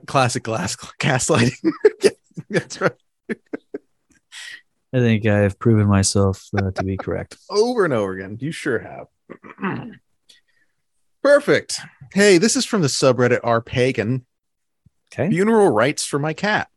classic 0.07 0.42
glass 0.42 0.76
gaslighting. 1.00 1.72
Yeah, 2.02 2.11
that's 2.50 2.81
right. 2.81 2.92
i 3.31 4.98
think 4.98 5.26
i've 5.26 5.59
proven 5.59 5.87
myself 5.87 6.46
uh, 6.59 6.70
to 6.72 6.83
be 6.85 6.96
correct 6.96 7.37
Over 7.50 7.85
and 7.85 7.94
over 7.94 8.12
again. 8.12 8.37
You 8.40 8.52
sure 8.52 8.79
have. 8.81 9.07
Perfect. 11.22 11.81
Hey, 12.14 12.38
this 12.38 12.55
is 12.57 12.64
from 12.64 12.83
the 12.83 12.88
subreddit 12.88 13.40
R 13.42 13.61
Pagan. 13.61 14.24
Okay 15.12 15.28
Funeral 15.30 15.70
rites 15.70 16.04
for 16.04 16.18
my 16.18 16.32
cat. 16.32 16.68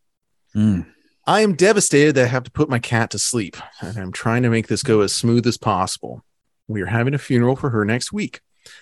Mm. 0.56 0.88
I 1.26 1.42
am 1.42 1.54
devastated 1.56 2.16
that 2.16 2.26
I 2.26 2.28
have 2.28 2.44
to 2.46 2.52
put 2.52 2.70
my 2.70 2.80
cat 2.80 3.12
to 3.12 3.20
sleep, 3.20 3.56
and 3.82 3.98
I'm 3.98 4.12
trying 4.12 4.44
to 4.44 4.50
make 4.50 4.68
this 4.68 4.82
go 4.82 5.02
as 5.02 5.16
smooth 5.16 5.46
as 5.46 5.58
possible. 5.58 6.24
We 6.68 6.82
are 6.82 6.88
having 6.88 7.14
a 7.14 7.20
funeral 7.20 7.56
for 7.56 7.70
her 7.70 7.86
next 7.86 8.12
week. 8.12 8.42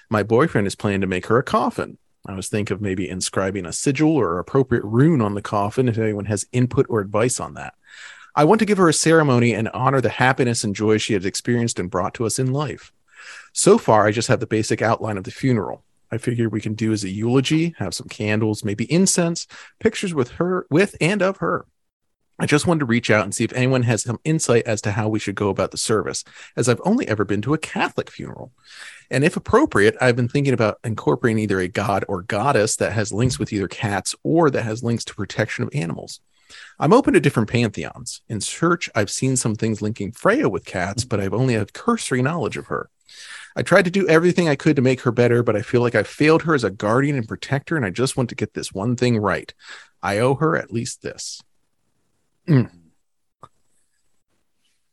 My 0.10 0.23
boyfriend 0.23 0.67
is 0.67 0.75
planning 0.75 1.01
to 1.01 1.07
make 1.07 1.27
her 1.27 1.38
a 1.38 1.43
coffin. 1.43 1.97
I 2.25 2.33
was 2.33 2.49
thinking 2.49 2.75
of 2.75 2.81
maybe 2.81 3.10
inscribing 3.10 3.65
a 3.65 3.73
sigil 3.73 4.15
or 4.15 4.39
appropriate 4.39 4.83
rune 4.83 5.21
on 5.21 5.33
the 5.33 5.41
coffin 5.41 5.88
if 5.88 5.97
anyone 5.97 6.25
has 6.25 6.45
input 6.51 6.86
or 6.89 6.99
advice 6.99 7.39
on 7.39 7.53
that. 7.53 7.73
I 8.36 8.43
want 8.43 8.60
to 8.60 8.65
give 8.65 8.77
her 8.77 8.89
a 8.89 8.93
ceremony 8.93 9.53
and 9.53 9.69
honor 9.69 10.01
the 10.01 10.10
happiness 10.10 10.63
and 10.63 10.75
joy 10.75 10.97
she 10.97 11.13
has 11.13 11.25
experienced 11.25 11.79
and 11.79 11.89
brought 11.89 12.13
to 12.15 12.25
us 12.25 12.38
in 12.38 12.51
life. 12.51 12.91
So 13.53 13.77
far, 13.77 14.05
I 14.05 14.12
just 14.12 14.27
have 14.27 14.39
the 14.39 14.45
basic 14.47 14.81
outline 14.81 15.17
of 15.17 15.23
the 15.23 15.31
funeral. 15.31 15.83
I 16.12 16.17
figure 16.17 16.50
we 16.50 16.62
can 16.62 16.74
do 16.74 16.93
as 16.93 17.04
a 17.04 17.10
eulogy, 17.10 17.76
have 17.78 17.93
some 17.93 18.08
candles, 18.08 18.63
maybe 18.63 18.91
incense, 18.91 19.48
pictures 19.80 20.13
with 20.13 20.32
her, 20.32 20.65
with 20.70 20.96
and 21.02 21.22
of 21.22 21.38
her. 21.38 21.65
I 22.39 22.46
just 22.46 22.67
wanted 22.67 22.82
to 22.82 22.86
reach 22.86 23.10
out 23.10 23.24
and 23.24 23.34
see 23.34 23.43
if 23.43 23.54
anyone 23.54 23.84
has 23.84 24.04
some 24.04 24.20
insight 24.24 24.67
as 24.67 24.80
to 24.82 24.91
how 24.91 25.10
we 25.10 25.17
should 25.17 25.34
go 25.34 25.50
about 25.50 25.72
the 25.72 25.78
service, 25.78 26.24
as 26.56 26.70
I've 26.70 26.82
only 26.86 27.08
ever 27.08 27.26
been 27.26 27.41
to 27.41 27.56
a 27.56 27.58
Catholic 27.58 28.12
funeral. 28.12 28.52
And 29.10 29.24
if 29.24 29.36
appropriate, 29.36 29.96
I've 30.00 30.15
been 30.15 30.28
thinking 30.28 30.54
about 30.54 30.78
incorporating 30.84 31.39
either 31.39 31.60
a 31.60 31.67
god 31.67 32.06
or 32.08 32.22
goddess 32.22 32.76
that 32.76 32.93
has 32.93 33.12
links 33.12 33.39
with 33.39 33.52
either 33.52 33.67
cats 33.67 34.13
or 34.24 34.52
that 34.52 34.63
has 34.63 34.84
links 34.84 35.04
to 35.06 35.15
protection 35.15 35.63
of 35.63 35.72
animals. 35.74 36.20
I'm 36.80 36.93
open 36.93 37.13
to 37.13 37.20
different 37.20 37.50
pantheons. 37.50 38.22
In 38.30 38.39
search, 38.39 38.89
I've 38.93 39.10
seen 39.10 39.36
some 39.36 39.56
things 39.56 39.82
linking 39.82 40.12
Freya 40.12 40.48
with 40.48 40.63
cats, 40.63 41.06
but 41.06 41.20
I've 41.20 41.34
only 41.34 41.56
had 41.56 41.74
cursory 41.74 42.22
knowledge 42.22 42.56
of 42.58 42.67
her. 42.67 42.89
I 43.56 43.63
tried 43.63 43.86
to 43.86 43.91
do 43.91 44.08
everything 44.08 44.48
I 44.48 44.56
could 44.56 44.76
to 44.76 44.82
make 44.82 45.02
her 45.02 45.12
better, 45.12 45.41
but 45.43 45.56
I 45.56 45.62
feel 45.62 45.82
like 45.82 45.96
I 45.96 46.04
failed 46.04 46.43
her 46.43 46.54
as 46.54 46.63
a 46.63 46.70
guardian 46.70 47.15
and 47.17 47.28
protector, 47.28 47.76
and 47.76 47.86
I 47.86 47.89
just 47.89 48.15
want 48.17 48.30
to 48.30 48.36
get 48.36 48.54
this 48.54 48.72
one 48.72 48.96
thing 48.96 49.17
right. 49.17 49.54
I 50.04 50.20
owe 50.20 50.36
her 50.36 50.56
at 50.56 50.72
least 50.72 51.02
this. 51.02 51.41
Mm. 52.48 52.70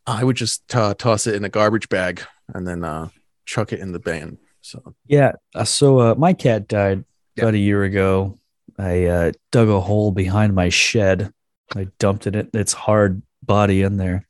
I 0.06 0.22
would 0.24 0.36
just 0.36 0.74
uh, 0.74 0.94
toss 0.94 1.26
it 1.26 1.34
in 1.34 1.44
a 1.44 1.48
garbage 1.48 1.88
bag 1.88 2.22
and 2.52 2.66
then 2.66 2.84
uh, 2.84 3.08
chuck 3.46 3.72
it 3.72 3.80
in 3.80 3.92
the 3.92 3.98
bin. 3.98 4.38
So 4.60 4.94
Yeah. 5.06 5.32
uh, 5.54 5.64
So 5.64 5.98
uh, 6.00 6.14
my 6.16 6.32
cat 6.34 6.68
died 6.68 7.04
Yeah. 7.36 7.44
about 7.44 7.54
a 7.54 7.58
year 7.58 7.84
ago. 7.84 8.38
I 8.78 9.04
uh, 9.04 9.32
dug 9.52 9.68
a 9.68 9.80
hole 9.80 10.10
behind 10.10 10.54
my 10.54 10.68
shed. 10.68 11.32
I 11.74 11.88
dumped 11.98 12.26
it. 12.26 12.50
Its 12.54 12.72
hard 12.72 13.22
body 13.42 13.82
in 13.82 13.96
there. 13.96 14.26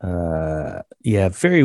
Uh, 0.00 0.82
yeah, 1.02 1.28
very. 1.28 1.62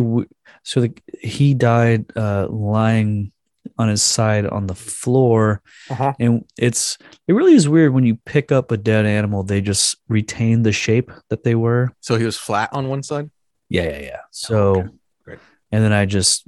So 0.64 0.82
the, 0.82 0.94
he 1.22 1.54
died 1.54 2.06
uh, 2.16 2.48
lying 2.50 3.32
on 3.78 3.90
his 3.90 4.02
side 4.04 4.46
on 4.46 4.68
the 4.68 4.76
floor, 4.76 5.62
Uh-huh. 5.90 6.14
and 6.20 6.46
it's 6.58 6.98
it 7.28 7.34
really 7.34 7.54
is 7.56 7.68
weird 7.68 7.94
when 7.94 8.06
you 8.06 8.16
pick 8.26 8.52
up 8.52 8.72
a 8.72 8.78
dead 8.78 9.06
animal. 9.06 9.44
They 9.44 9.62
just 9.62 9.98
retain 10.10 10.64
the 10.64 10.72
shape 10.72 11.12
that 11.30 11.44
they 11.44 11.56
were. 11.56 11.92
so 12.02 12.16
he 12.16 12.26
was 12.26 12.38
flat 12.38 12.70
on 12.72 12.88
one 12.90 13.04
side. 13.04 13.30
Yeah, 13.70 13.84
yeah, 13.90 14.00
yeah. 14.02 14.20
So, 14.32 14.56
okay. 14.78 14.88
Great. 15.26 15.40
and 15.72 15.84
then 15.84 15.94
I 15.94 16.06
just 16.06 16.44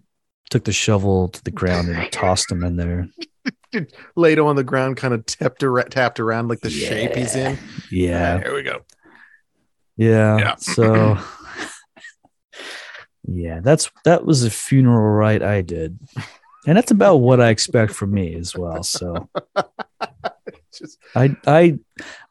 took 0.52 0.64
the 0.66 0.72
shovel 0.74 1.30
to 1.30 1.44
the 1.44 1.52
ground 1.52 1.90
and 1.90 2.12
tossed 2.12 2.52
him 2.52 2.64
in 2.64 2.76
there. 2.76 3.08
Laid 4.16 4.38
him 4.38 4.46
on 4.46 4.56
the 4.56 4.64
ground, 4.64 4.96
kind 4.98 5.14
of 5.14 5.26
tapped, 5.26 5.64
ar- 5.64 5.84
tapped 5.84 6.20
around 6.20 6.48
like 6.48 6.62
the 6.62 6.70
shape 6.70 7.16
he's 7.16 7.36
in. 7.36 7.58
Yeah, 7.92 8.40
Here 8.40 8.54
we 8.54 8.62
go. 8.64 8.86
yeah. 9.98 10.38
Yeah. 10.38 10.56
So, 10.58 11.18
yeah, 13.28 13.60
that's 13.62 13.90
that 14.04 14.26
was 14.26 14.44
a 14.44 14.50
funeral 14.50 15.16
rite 15.16 15.44
I 15.44 15.62
did, 15.62 16.00
and 16.68 16.78
that's 16.78 16.92
about 16.92 17.18
what 17.18 17.42
I 17.42 17.50
expect 17.50 17.94
from 17.94 18.12
me 18.14 18.36
as 18.36 18.56
well. 18.56 18.84
So, 18.84 19.30
Just 20.78 20.98
I 21.16 21.36
I 21.48 21.80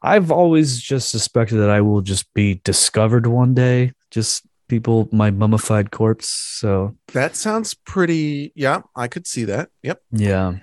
I've 0.01 0.31
always 0.31 0.79
just 0.79 1.09
suspected 1.09 1.57
that 1.57 1.69
I 1.69 1.81
will 1.81 2.01
just 2.01 2.31
be 2.33 2.61
discovered 2.63 3.27
one 3.27 3.53
day. 3.53 3.93
Just 4.11 4.45
people, 4.67 5.09
my 5.11 5.31
mummified 5.31 5.91
corpse. 5.91 6.29
So 6.29 6.95
that 7.13 7.35
sounds 7.35 7.73
pretty. 7.73 8.51
Yeah, 8.55 8.81
I 8.95 9.07
could 9.07 9.27
see 9.27 9.45
that. 9.45 9.69
Yep. 9.83 10.01
Yeah. 10.11 10.57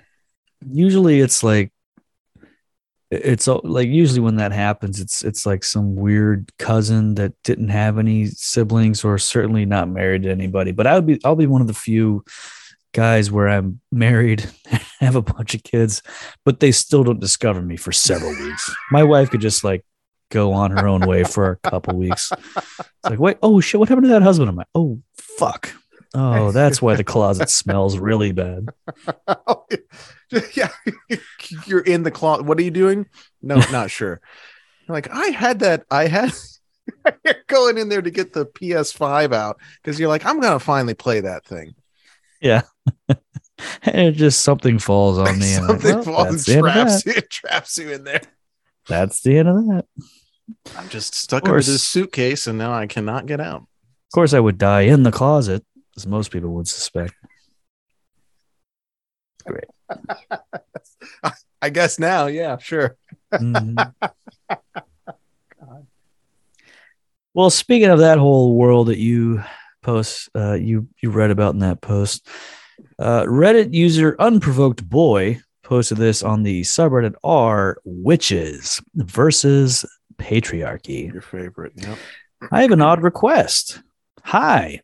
Usually 0.65 1.19
it's 1.19 1.43
like 1.43 1.71
it's 3.13 3.47
like 3.47 3.87
usually 3.87 4.19
when 4.19 4.37
that 4.37 4.51
happens 4.51 4.99
it's 4.99 5.23
it's 5.23 5.45
like 5.45 5.63
some 5.63 5.95
weird 5.95 6.51
cousin 6.57 7.15
that 7.15 7.33
didn't 7.43 7.69
have 7.69 7.97
any 7.97 8.27
siblings 8.27 9.03
or 9.03 9.17
certainly 9.17 9.65
not 9.65 9.89
married 9.89 10.23
to 10.23 10.31
anybody. 10.31 10.71
But 10.71 10.87
I 10.87 10.95
would 10.95 11.05
be 11.05 11.19
I'll 11.23 11.35
be 11.35 11.47
one 11.47 11.61
of 11.61 11.67
the 11.67 11.73
few 11.73 12.23
guys 12.93 13.31
where 13.31 13.49
I'm 13.49 13.81
married, 13.91 14.49
have 14.99 15.15
a 15.15 15.21
bunch 15.21 15.55
of 15.55 15.63
kids, 15.63 16.01
but 16.45 16.59
they 16.59 16.71
still 16.71 17.03
don't 17.03 17.19
discover 17.19 17.61
me 17.61 17.75
for 17.75 17.91
several 17.91 18.31
weeks. 18.31 18.73
My 18.91 19.03
wife 19.03 19.29
could 19.31 19.41
just 19.41 19.63
like 19.63 19.83
go 20.31 20.53
on 20.53 20.71
her 20.71 20.87
own 20.87 21.01
way 21.01 21.23
for 21.23 21.51
a 21.51 21.69
couple 21.69 21.95
weeks. 21.95 22.31
It's 22.55 23.09
like, 23.09 23.19
wait, 23.19 23.37
oh 23.43 23.59
shit, 23.59 23.79
what 23.79 23.89
happened 23.89 24.05
to 24.05 24.13
that 24.13 24.21
husband 24.21 24.49
i'm 24.49 24.55
mine? 24.55 24.65
Oh 24.73 25.01
fuck. 25.15 25.73
Oh, 26.15 26.51
that's 26.51 26.79
why 26.79 26.95
the 26.95 27.03
closet 27.03 27.49
smells 27.49 27.97
really 27.97 28.31
bad. 28.31 28.69
Oh, 29.27 29.65
yeah, 30.53 30.69
you're 31.65 31.81
in 31.81 32.03
the 32.03 32.11
closet. 32.11 32.45
What 32.45 32.57
are 32.59 32.63
you 32.63 32.71
doing? 32.71 33.07
No, 33.41 33.55
not 33.71 33.91
sure. 33.91 34.21
You're 34.87 34.95
like 34.95 35.09
I 35.11 35.27
had 35.27 35.59
that. 35.59 35.85
I 35.89 36.07
had. 36.07 36.31
going 37.47 37.77
in 37.77 37.87
there 37.87 38.01
to 38.01 38.11
get 38.11 38.33
the 38.33 38.45
PS5 38.45 39.33
out 39.33 39.57
because 39.81 39.97
you're 39.97 40.09
like, 40.09 40.25
I'm 40.25 40.41
gonna 40.41 40.59
finally 40.59 40.93
play 40.93 41.21
that 41.21 41.45
thing. 41.45 41.75
Yeah. 42.41 42.63
and 43.07 43.17
it 44.07 44.11
just 44.13 44.41
something 44.41 44.79
falls 44.79 45.17
on 45.17 45.39
me. 45.39 45.53
and 45.53 45.63
I'm 45.63 45.69
like, 45.69 45.81
Something 45.81 45.95
well, 45.95 46.25
falls 46.25 46.27
and 46.27 46.39
the 46.39 46.53
end 46.57 46.67
of 46.67 46.73
traps 46.73 47.03
that. 47.03 47.15
you, 47.15 47.21
traps 47.21 47.77
you 47.77 47.89
in 47.91 48.03
there. 48.03 48.21
that's 48.89 49.21
the 49.21 49.37
end 49.37 49.47
of 49.47 49.55
that. 49.67 49.85
I'm 50.77 50.89
just 50.89 51.15
stuck 51.15 51.43
Of 51.43 51.51
under 51.51 51.63
this 51.63 51.83
suitcase 51.83 52.47
and 52.47 52.57
now 52.57 52.73
I 52.73 52.85
cannot 52.87 53.27
get 53.27 53.39
out. 53.39 53.61
Of 53.61 54.13
course, 54.13 54.33
I 54.33 54.41
would 54.41 54.57
die 54.57 54.81
in 54.81 55.03
the 55.03 55.11
closet, 55.11 55.63
as 55.95 56.05
most 56.05 56.31
people 56.31 56.49
would 56.55 56.67
suspect. 56.67 57.13
I 61.61 61.69
guess 61.69 61.99
now, 61.99 62.27
yeah, 62.27 62.57
sure. 62.57 62.97
Mhm. 63.33 63.93
Well, 67.33 67.49
speaking 67.49 67.89
of 67.89 67.99
that 67.99 68.19
whole 68.19 68.55
world 68.55 68.87
that 68.87 68.99
you 68.99 69.43
post, 69.81 70.29
uh, 70.35 70.53
you 70.53 70.87
you 71.01 71.09
read 71.09 71.31
about 71.31 71.53
in 71.55 71.59
that 71.61 71.81
post, 71.81 72.27
uh, 72.99 73.23
Reddit 73.23 73.73
user 73.73 74.15
unprovoked 74.19 74.87
boy 74.87 75.39
posted 75.63 75.97
this 75.97 76.21
on 76.21 76.43
the 76.43 76.61
subreddit 76.61 77.15
r 77.23 77.77
witches 77.85 78.79
versus 78.93 79.83
patriarchy. 80.17 81.11
Your 81.11 81.21
favorite. 81.23 81.73
Yep. 81.75 81.97
I 82.51 82.61
have 82.61 82.71
an 82.71 82.81
odd 82.81 83.01
request. 83.01 83.81
Hi, 84.25 84.81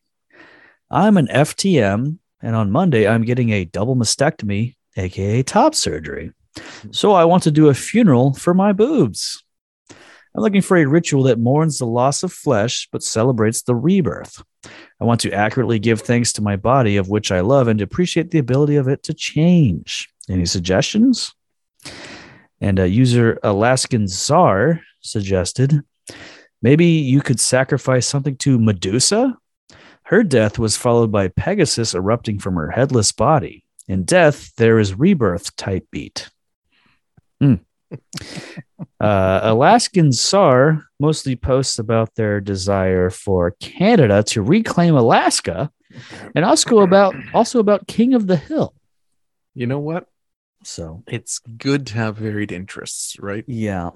I'm 0.90 1.18
an 1.18 1.28
FTM, 1.28 2.18
and 2.42 2.56
on 2.56 2.72
Monday 2.72 3.08
I'm 3.08 3.26
getting 3.26 3.52
a 3.52 3.66
double 3.66 3.96
mastectomy, 3.96 4.76
aka 5.00 5.44
top 5.44 5.76
surgery. 5.76 6.32
So 6.92 7.14
I 7.14 7.26
want 7.26 7.44
to 7.44 7.52
do 7.52 7.70
a 7.70 7.74
funeral 7.74 8.34
for 8.34 8.54
my 8.54 8.74
boobs. 8.74 9.44
I'm 10.36 10.44
looking 10.44 10.62
for 10.62 10.78
a 10.78 10.86
ritual 10.86 11.24
that 11.24 11.40
mourns 11.40 11.80
the 11.80 11.86
loss 11.86 12.22
of 12.24 12.32
flesh 12.32 12.88
but 12.92 13.04
celebrates 13.04 13.64
the 13.64 13.76
rebirth. 13.76 14.44
I 15.02 15.06
want 15.06 15.22
to 15.22 15.32
accurately 15.32 15.80
give 15.80 16.02
thanks 16.02 16.34
to 16.34 16.42
my 16.42 16.56
body, 16.56 16.98
of 16.98 17.10
which 17.10 17.32
I 17.32 17.40
love, 17.40 17.68
and 17.68 17.82
appreciate 17.82 18.32
the 18.32 18.40
ability 18.40 18.76
of 18.76 18.88
it 18.88 19.04
to 19.04 19.14
change. 19.14 20.08
Any 20.30 20.46
suggestions? 20.46 21.34
And 22.62 22.80
uh, 22.80 22.84
user 22.84 23.40
Alaskan 23.42 24.08
Czar 24.08 24.82
suggested 25.02 25.82
maybe 26.62 26.86
you 26.86 27.22
could 27.22 27.40
sacrifice 27.40 28.06
something 28.06 28.36
to 28.38 28.60
Medusa. 28.60 29.36
Her 30.04 30.24
death 30.24 30.60
was 30.60 30.78
followed 30.78 31.12
by 31.12 31.30
Pegasus 31.30 31.96
erupting 31.96 32.40
from 32.40 32.56
her 32.56 32.70
headless 32.72 33.12
body. 33.12 33.64
In 33.90 34.04
death, 34.04 34.54
there 34.56 34.78
is 34.80 34.94
rebirth 34.94 35.56
type 35.56 35.88
beat. 35.92 36.30
Hmm. 37.42 37.56
uh, 39.02 39.40
Alaskan 39.44 40.12
SAR 40.12 40.86
mostly 41.00 41.36
posts 41.36 41.80
about 41.80 42.14
their 42.14 42.40
desire 42.40 43.10
for 43.10 43.56
Canada 43.60 44.22
to 44.24 44.44
reclaim 44.44 44.96
Alaska, 44.96 45.72
and 46.36 46.46
also 46.46 46.80
about 46.80 47.16
also 47.34 47.60
about 47.60 47.88
King 47.88 48.14
of 48.14 48.28
the 48.28 48.36
Hill. 48.38 48.76
You 49.56 49.66
know 49.66 49.80
what? 49.80 50.06
So 50.64 51.04
It's 51.08 51.40
good 51.40 51.88
to 51.88 51.94
have 51.96 52.18
varied 52.18 52.52
interests, 52.52 53.18
right? 53.20 53.44
yeah, 53.48 53.90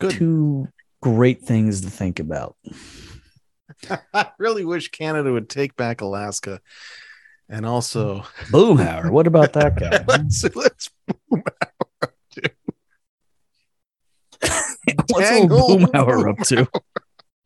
Good. 0.00 0.10
two 0.12 0.68
great 1.00 1.42
things 1.42 1.82
to 1.82 1.90
think 1.90 2.18
about. 2.18 2.56
I 4.12 4.30
really 4.38 4.64
wish 4.64 4.90
Canada 4.90 5.30
would 5.32 5.48
take 5.48 5.76
back 5.76 6.00
Alaska. 6.00 6.60
And 7.54 7.64
also, 7.64 8.24
Boomhauer, 8.50 9.10
what 9.10 9.28
about 9.28 9.52
that 9.52 9.76
guy? 9.78 10.04
let's, 10.08 10.42
let's 10.56 10.90
What's 15.08 15.30
Dang 15.30 15.52
old 15.52 15.82
Boomhauer 15.82 16.30
up 16.30 16.44
to? 16.48 16.66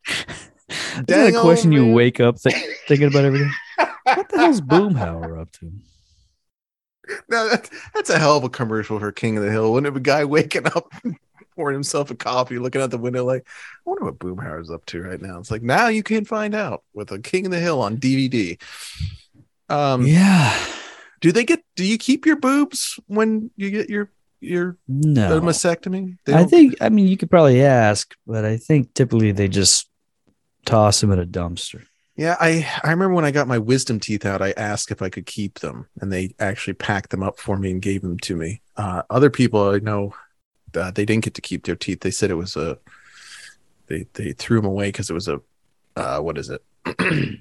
Is 0.07 1.05
that 1.05 1.35
a 1.35 1.39
question 1.39 1.71
you 1.71 1.93
wake 1.93 2.19
up 2.19 2.39
thi- 2.39 2.59
thinking 2.87 3.09
about 3.09 3.25
everything? 3.25 3.51
What 4.03 4.29
the 4.29 4.37
hell's 4.39 4.61
Boomhauer 4.61 5.39
up 5.39 5.51
to? 5.51 5.71
Now 7.29 7.47
that's, 7.47 7.69
that's 7.93 8.09
a 8.09 8.17
hell 8.17 8.37
of 8.37 8.43
a 8.43 8.49
commercial 8.49 8.99
for 8.99 9.11
King 9.11 9.37
of 9.37 9.43
the 9.43 9.51
Hill. 9.51 9.71
Wouldn't 9.71 9.95
it 9.95 10.03
be 10.03 10.09
a 10.09 10.11
guy 10.11 10.25
waking 10.25 10.65
up, 10.65 10.91
pouring 11.55 11.75
himself 11.75 12.09
a 12.09 12.15
coffee, 12.15 12.57
looking 12.57 12.81
out 12.81 12.89
the 12.89 12.97
window 12.97 13.23
like, 13.25 13.47
I 13.85 13.89
wonder 13.89 14.05
what 14.05 14.17
Boomhauer's 14.17 14.71
up 14.71 14.87
to 14.87 15.03
right 15.03 15.21
now. 15.21 15.37
It's 15.37 15.51
like 15.51 15.61
now 15.61 15.89
you 15.89 16.01
can 16.01 16.25
find 16.25 16.55
out 16.55 16.83
with 16.95 17.11
a 17.11 17.19
King 17.19 17.45
of 17.45 17.51
the 17.51 17.59
Hill 17.59 17.79
on 17.79 17.97
DVD. 17.97 18.59
Um, 19.69 20.05
Yeah, 20.05 20.57
do 21.21 21.31
they 21.31 21.43
get? 21.43 21.63
Do 21.75 21.85
you 21.85 21.97
keep 21.97 22.25
your 22.25 22.37
boobs 22.37 22.99
when 23.07 23.51
you 23.55 23.71
get 23.71 23.89
your 23.89 24.09
your 24.39 24.77
no. 24.87 25.39
mastectomy? 25.41 26.17
They 26.25 26.33
I 26.33 26.45
think. 26.45 26.75
I 26.81 26.89
mean, 26.89 27.07
you 27.07 27.17
could 27.17 27.29
probably 27.29 27.61
ask, 27.61 28.15
but 28.25 28.45
I 28.45 28.57
think 28.57 28.93
typically 28.93 29.31
they 29.31 29.47
just 29.47 29.89
toss 30.65 31.01
them 31.01 31.11
in 31.11 31.19
a 31.19 31.25
dumpster. 31.25 31.83
Yeah, 32.15 32.35
I 32.39 32.67
I 32.83 32.91
remember 32.91 33.13
when 33.15 33.25
I 33.25 33.31
got 33.31 33.47
my 33.47 33.57
wisdom 33.57 33.99
teeth 33.99 34.25
out, 34.25 34.41
I 34.41 34.51
asked 34.51 34.91
if 34.91 35.01
I 35.01 35.09
could 35.09 35.25
keep 35.25 35.59
them, 35.59 35.87
and 36.01 36.11
they 36.11 36.35
actually 36.39 36.73
packed 36.73 37.11
them 37.11 37.23
up 37.23 37.39
for 37.39 37.57
me 37.57 37.71
and 37.71 37.81
gave 37.81 38.01
them 38.01 38.17
to 38.19 38.35
me. 38.35 38.61
Uh, 38.75 39.03
other 39.09 39.29
people 39.29 39.69
I 39.69 39.79
know, 39.79 40.13
uh, 40.75 40.91
they 40.91 41.05
didn't 41.05 41.23
get 41.23 41.35
to 41.35 41.41
keep 41.41 41.65
their 41.65 41.77
teeth. 41.77 42.01
They 42.01 42.11
said 42.11 42.29
it 42.29 42.35
was 42.35 42.55
a, 42.57 42.77
they 43.87 44.05
they 44.13 44.33
threw 44.33 44.57
them 44.57 44.65
away 44.65 44.89
because 44.89 45.09
it 45.09 45.13
was 45.13 45.29
a, 45.29 45.39
uh, 45.95 46.19
what 46.19 46.37
is 46.37 46.49
it? 46.49 46.61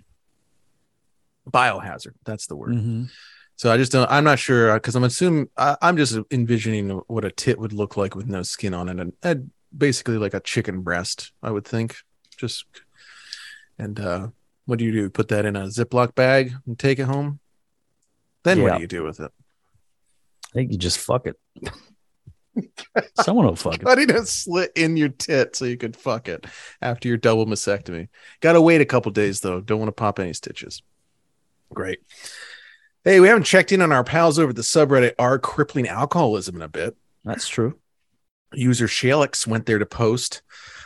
Biohazard. 1.51 2.15
That's 2.25 2.47
the 2.47 2.57
word. 2.57 2.75
Mhm. 2.75 3.11
So 3.57 3.73
I 3.73 3.77
just 3.77 3.91
don't. 3.91 4.09
I'm 4.11 4.25
not 4.25 4.39
sure 4.39 4.75
because 4.75 4.95
I'm 4.95 5.05
assuming 5.05 5.49
I, 5.57 5.77
I'm 5.83 5.97
just 5.97 6.17
envisioning 6.31 6.91
what 7.09 7.25
a 7.25 7.31
tit 7.31 7.59
would 7.59 7.73
look 7.73 7.97
like 7.97 8.15
with 8.15 8.27
no 8.27 8.43
skin 8.43 8.73
on 8.73 8.89
it, 8.89 9.01
and, 9.01 9.13
and 9.23 9.51
basically 9.77 10.17
like 10.17 10.35
a 10.35 10.41
chicken 10.41 10.83
breast. 10.83 11.33
I 11.43 11.51
would 11.51 11.65
think. 11.65 11.97
Just 12.37 12.67
and 13.79 13.99
uh, 13.99 14.29
what 14.67 14.79
do 14.79 14.85
you 14.85 14.93
do? 14.93 15.11
Put 15.11 15.29
that 15.29 15.45
in 15.45 15.57
a 15.57 15.63
Ziploc 15.65 16.15
bag 16.15 16.53
and 16.67 16.79
take 16.79 17.01
it 17.01 17.05
home. 17.07 17.41
Then 18.45 18.63
what 18.63 18.77
do 18.77 18.81
you 18.81 18.87
do 18.87 19.03
with 19.03 19.19
it? 19.19 19.33
I 20.47 20.53
think 20.53 20.71
you 20.71 20.79
just 20.79 20.99
fuck 20.99 21.27
it. 21.27 21.37
Someone 23.23 23.47
will 23.47 23.57
fuck 23.57 23.75
it. 23.75 23.83
Cutting 23.83 24.11
a 24.11 24.25
slit 24.25 24.73
in 24.77 24.97
your 24.97 25.11
tit 25.11 25.55
so 25.57 25.65
you 25.65 25.77
could 25.77 25.97
fuck 25.97 26.29
it 26.29 26.47
after 26.81 27.09
your 27.09 27.17
double 27.17 27.47
mastectomy. 27.47 28.09
Got 28.41 28.55
to 28.55 28.61
wait 28.61 28.81
a 28.81 28.85
couple 28.87 29.13
days 29.13 29.41
though. 29.41 29.61
Don't 29.61 29.79
want 29.79 29.89
to 29.89 29.93
pop 29.93 30.19
any 30.19 30.33
stitches. 30.33 30.83
Great. 31.73 32.01
Hey, 33.05 33.21
we 33.21 33.29
haven't 33.29 33.45
checked 33.45 33.73
in 33.73 33.81
on 33.81 33.93
our 33.93 34.05
pals 34.05 34.39
over 34.39 34.53
the 34.53 34.63
subreddit 34.63 35.15
r 35.19 35.39
crippling 35.39 35.89
alcoholism 35.89 36.57
in 36.57 36.63
a 36.63 36.69
bit. 36.69 36.97
That's 37.25 37.49
true. 37.49 37.79
User 38.53 38.87
Shalix 38.87 39.47
went 39.47 39.67
there 39.67 39.79
to 39.79 39.87
post. 39.87 40.43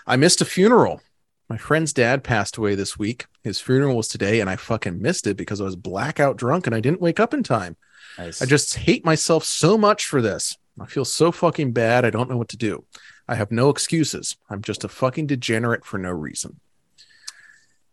I 0.06 0.16
missed 0.16 0.40
a 0.40 0.44
funeral. 0.44 1.00
My 1.48 1.56
friend's 1.56 1.92
dad 1.92 2.24
passed 2.24 2.56
away 2.56 2.74
this 2.74 2.98
week. 2.98 3.26
His 3.44 3.60
funeral 3.60 3.96
was 3.96 4.08
today, 4.08 4.40
and 4.40 4.48
I 4.48 4.56
fucking 4.56 5.00
missed 5.00 5.26
it 5.26 5.36
because 5.36 5.60
I 5.60 5.64
was 5.64 5.76
blackout 5.76 6.36
drunk 6.36 6.66
and 6.66 6.74
I 6.74 6.80
didn't 6.80 7.00
wake 7.00 7.20
up 7.20 7.34
in 7.34 7.42
time. 7.42 7.76
Nice. 8.18 8.42
I 8.42 8.46
just 8.46 8.74
hate 8.74 9.04
myself 9.04 9.44
so 9.44 9.76
much 9.76 10.06
for 10.06 10.22
this. 10.22 10.56
I 10.80 10.86
feel 10.86 11.04
so 11.04 11.30
fucking 11.30 11.72
bad. 11.72 12.04
I 12.04 12.10
don't 12.10 12.30
know 12.30 12.36
what 12.36 12.48
to 12.48 12.56
do. 12.56 12.84
I 13.28 13.34
have 13.34 13.52
no 13.52 13.68
excuses. 13.68 14.36
I'm 14.48 14.62
just 14.62 14.84
a 14.84 14.88
fucking 14.88 15.26
degenerate 15.26 15.84
for 15.84 15.98
no 15.98 16.10
reason. 16.10 16.60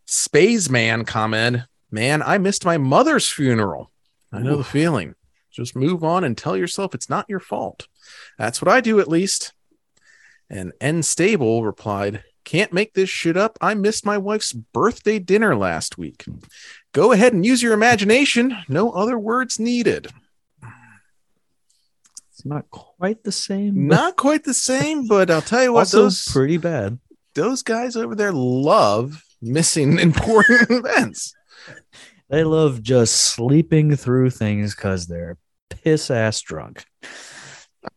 Spaceman 0.05 1.05
comment, 1.05 1.63
man, 1.91 2.21
I 2.21 2.37
missed 2.37 2.65
my 2.65 2.77
mother's 2.77 3.29
funeral. 3.29 3.91
I 4.31 4.39
know 4.39 4.57
the 4.57 4.63
feeling. 4.63 5.15
Just 5.51 5.75
move 5.75 6.03
on 6.03 6.23
and 6.23 6.37
tell 6.37 6.55
yourself 6.55 6.93
it's 6.93 7.09
not 7.09 7.25
your 7.27 7.39
fault. 7.39 7.87
That's 8.37 8.61
what 8.61 8.69
I 8.69 8.81
do 8.81 8.99
at 8.99 9.07
least. 9.07 9.53
And 10.49 10.71
N 10.79 11.01
Stable 11.03 11.63
replied, 11.63 12.23
Can't 12.43 12.71
make 12.73 12.93
this 12.93 13.09
shit 13.09 13.35
up. 13.35 13.57
I 13.61 13.73
missed 13.73 14.05
my 14.05 14.17
wife's 14.17 14.53
birthday 14.53 15.19
dinner 15.19 15.55
last 15.55 15.97
week. 15.97 16.25
Go 16.93 17.11
ahead 17.11 17.33
and 17.33 17.45
use 17.45 17.61
your 17.63 17.73
imagination. 17.73 18.55
No 18.67 18.91
other 18.91 19.17
words 19.17 19.59
needed. 19.59 20.07
it's 22.31 22.45
not 22.45 22.69
quite 22.69 23.23
the 23.23 23.31
same. 23.31 23.87
but 23.87 23.95
Not 23.95 24.15
quite 24.15 24.43
the 24.43 24.53
same, 24.53 25.07
but 25.07 25.29
I'll 25.29 25.41
tell 25.41 25.63
you 25.63 25.73
what, 25.73 25.81
also 25.81 26.03
those 26.03 26.25
pretty 26.31 26.57
bad. 26.57 26.99
those 27.35 27.63
guys 27.63 27.95
over 27.95 28.15
there 28.15 28.31
love 28.31 29.23
missing 29.41 29.99
important 29.99 30.69
events. 30.71 31.33
They 32.29 32.43
love 32.43 32.83
just 32.83 33.15
sleeping 33.15 33.95
through 33.95 34.29
things 34.29 34.75
because 34.75 35.07
they're 35.07 35.37
piss 35.69 36.11
ass 36.11 36.41
drunk. 36.41 36.85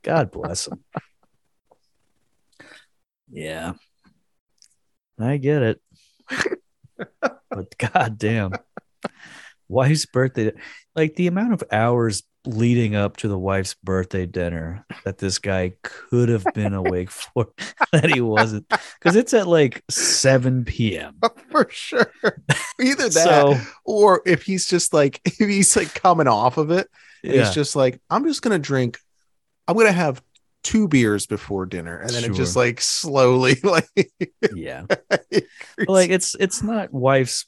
God 0.03 0.31
bless 0.31 0.67
them. 0.67 0.85
Yeah. 3.31 3.75
I 5.19 5.37
get 5.37 5.63
it. 5.63 5.81
but 7.21 7.77
god 7.79 8.19
damn. 8.19 8.53
Wife's 9.69 10.07
birthday. 10.07 10.53
Like 10.95 11.15
the 11.17 11.27
amount 11.27 11.55
of 11.55 11.65
hours 11.71 12.23
leading 12.47 12.95
up 12.97 13.17
to 13.19 13.29
the 13.29 13.39
wife's 13.39 13.75
birthday 13.75 14.27
dinner 14.27 14.85
that 15.05 15.19
this 15.19 15.39
guy 15.39 15.73
could 15.83 16.29
have 16.29 16.45
been 16.55 16.75
awake 16.75 17.11
for 17.35 17.49
that 17.93 18.11
he 18.11 18.21
wasn't. 18.21 18.69
Because 18.69 19.17
it's 19.17 19.35
at 19.35 19.47
like 19.47 19.83
7 19.91 20.65
p.m. 20.65 21.17
For 21.51 21.69
sure. 21.71 22.13
Either 22.81 23.05
that 23.09 23.13
So 23.13 23.59
or 23.85 24.23
if 24.27 24.43
he's 24.43 24.67
just 24.67 24.93
like 24.93 25.21
if 25.25 25.49
he's 25.49 25.77
like 25.77 25.95
coming 25.95 26.29
off 26.29 26.59
of 26.59 26.71
it, 26.71 26.89
yeah. 27.23 27.45
he's 27.45 27.55
just 27.55 27.77
like, 27.77 28.01
I'm 28.11 28.25
just 28.25 28.43
gonna 28.43 28.59
drink, 28.59 28.99
I'm 29.69 29.77
gonna 29.77 29.93
have 29.93 30.23
two 30.65 30.89
beers 30.89 31.27
before 31.27 31.67
dinner, 31.67 31.99
and 31.99 32.11
then 32.11 32.25
it 32.25 32.35
just 32.35 32.57
like 32.57 32.81
slowly 32.81 33.57
like 33.63 33.89
yeah. 34.55 34.87
Like 35.87 36.11
it's 36.11 36.35
it's 36.39 36.63
not 36.63 36.93
wife's 36.93 37.47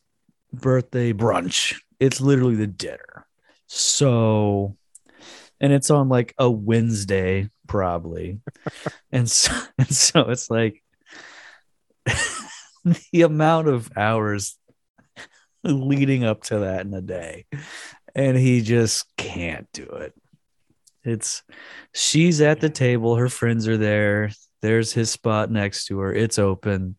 birthday 0.54 1.12
brunch 1.12 1.76
it's 1.98 2.20
literally 2.20 2.54
the 2.54 2.66
dinner 2.66 3.26
so 3.66 4.76
and 5.64 5.72
it's 5.72 5.90
on 5.90 6.10
like 6.10 6.34
a 6.36 6.50
wednesday 6.50 7.48
probably. 7.66 8.40
And 9.10 9.30
so 9.30 9.52
and 9.78 9.88
so 9.88 10.28
it's 10.28 10.50
like 10.50 10.82
the 12.84 13.22
amount 13.22 13.68
of 13.68 13.90
hours 13.96 14.58
leading 15.62 16.22
up 16.22 16.42
to 16.44 16.58
that 16.60 16.84
in 16.84 16.92
a 16.92 17.00
day 17.00 17.46
and 18.14 18.36
he 18.36 18.60
just 18.60 19.06
can't 19.16 19.66
do 19.72 19.84
it. 19.84 20.12
It's 21.02 21.42
she's 21.94 22.42
at 22.42 22.60
the 22.60 22.68
table 22.68 23.16
her 23.16 23.30
friends 23.30 23.66
are 23.66 23.78
there 23.78 24.32
there's 24.60 24.92
his 24.92 25.10
spot 25.10 25.50
next 25.50 25.86
to 25.86 25.98
her 26.00 26.12
it's 26.12 26.38
open. 26.38 26.96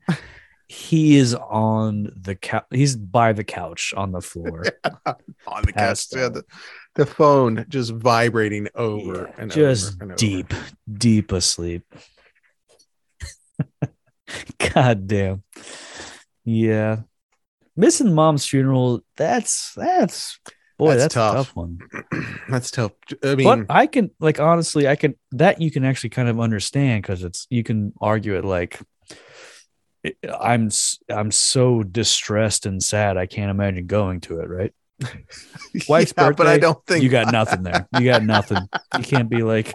He 0.68 1.18
is 1.18 1.36
on 1.36 2.12
the 2.20 2.34
couch 2.34 2.66
he's 2.72 2.96
by 2.96 3.34
the 3.34 3.44
couch 3.44 3.94
on 3.96 4.12
the 4.12 4.22
floor. 4.22 4.64
On 5.48 5.62
the 5.64 5.72
couch, 5.72 6.08
yeah, 6.12 6.30
the, 6.30 6.44
the 6.96 7.06
phone 7.06 7.66
just 7.70 7.92
vibrating 7.92 8.68
over 8.76 9.28
Yeah, 9.28 9.42
and 9.42 9.52
just 9.52 9.94
over 9.96 10.04
and 10.04 10.12
over. 10.14 10.18
deep 10.18 10.54
deep 10.92 11.32
asleep 11.32 11.84
god 14.74 15.08
damn 15.08 15.44
yeah 16.44 17.02
missing 17.76 18.14
mom's 18.14 18.46
funeral 18.46 19.02
that's 19.18 19.74
that's 19.76 20.40
boy 20.78 20.96
That's 20.96 21.04
that's, 21.04 21.14
tough. 21.14 21.34
a 21.34 21.38
tough 21.38 21.56
one 21.56 21.80
That's 22.50 22.70
tough. 22.72 22.92
I 23.24 23.36
mean, 23.36 23.44
but 23.66 23.74
i 23.74 23.88
can 23.88 24.12
like 24.20 24.40
honestly 24.40 24.88
i 24.88 24.96
can 24.96 25.16
that 25.32 25.62
you 25.62 25.72
can 25.72 25.84
actually 25.86 26.10
kind 26.12 26.30
of 26.30 26.40
understand 26.40 27.02
because 27.02 27.24
it's 27.24 27.48
you 27.50 27.64
can 27.64 27.94
argue 28.02 28.36
it 28.36 28.46
like 28.46 28.80
i'm 30.40 30.70
I'm 31.10 31.32
so 31.32 31.82
distressed 31.84 32.66
and 32.66 32.82
sad 32.84 33.18
i 33.18 33.26
can't 33.26 33.50
imagine 33.52 33.88
going 33.88 34.22
to 34.22 34.40
it 34.42 34.50
right 34.50 34.74
wife's 35.90 36.14
yeah, 36.18 36.32
but 36.32 36.48
I 36.48 36.58
don't 36.58 36.84
think 36.86 37.04
you 37.04 37.10
got 37.10 37.32
nothing 37.32 37.64
there. 37.64 37.88
You 37.98 38.06
got 38.06 38.24
nothing. 38.24 38.68
You 38.98 39.04
can't 39.04 39.30
be 39.30 39.44
like, 39.44 39.74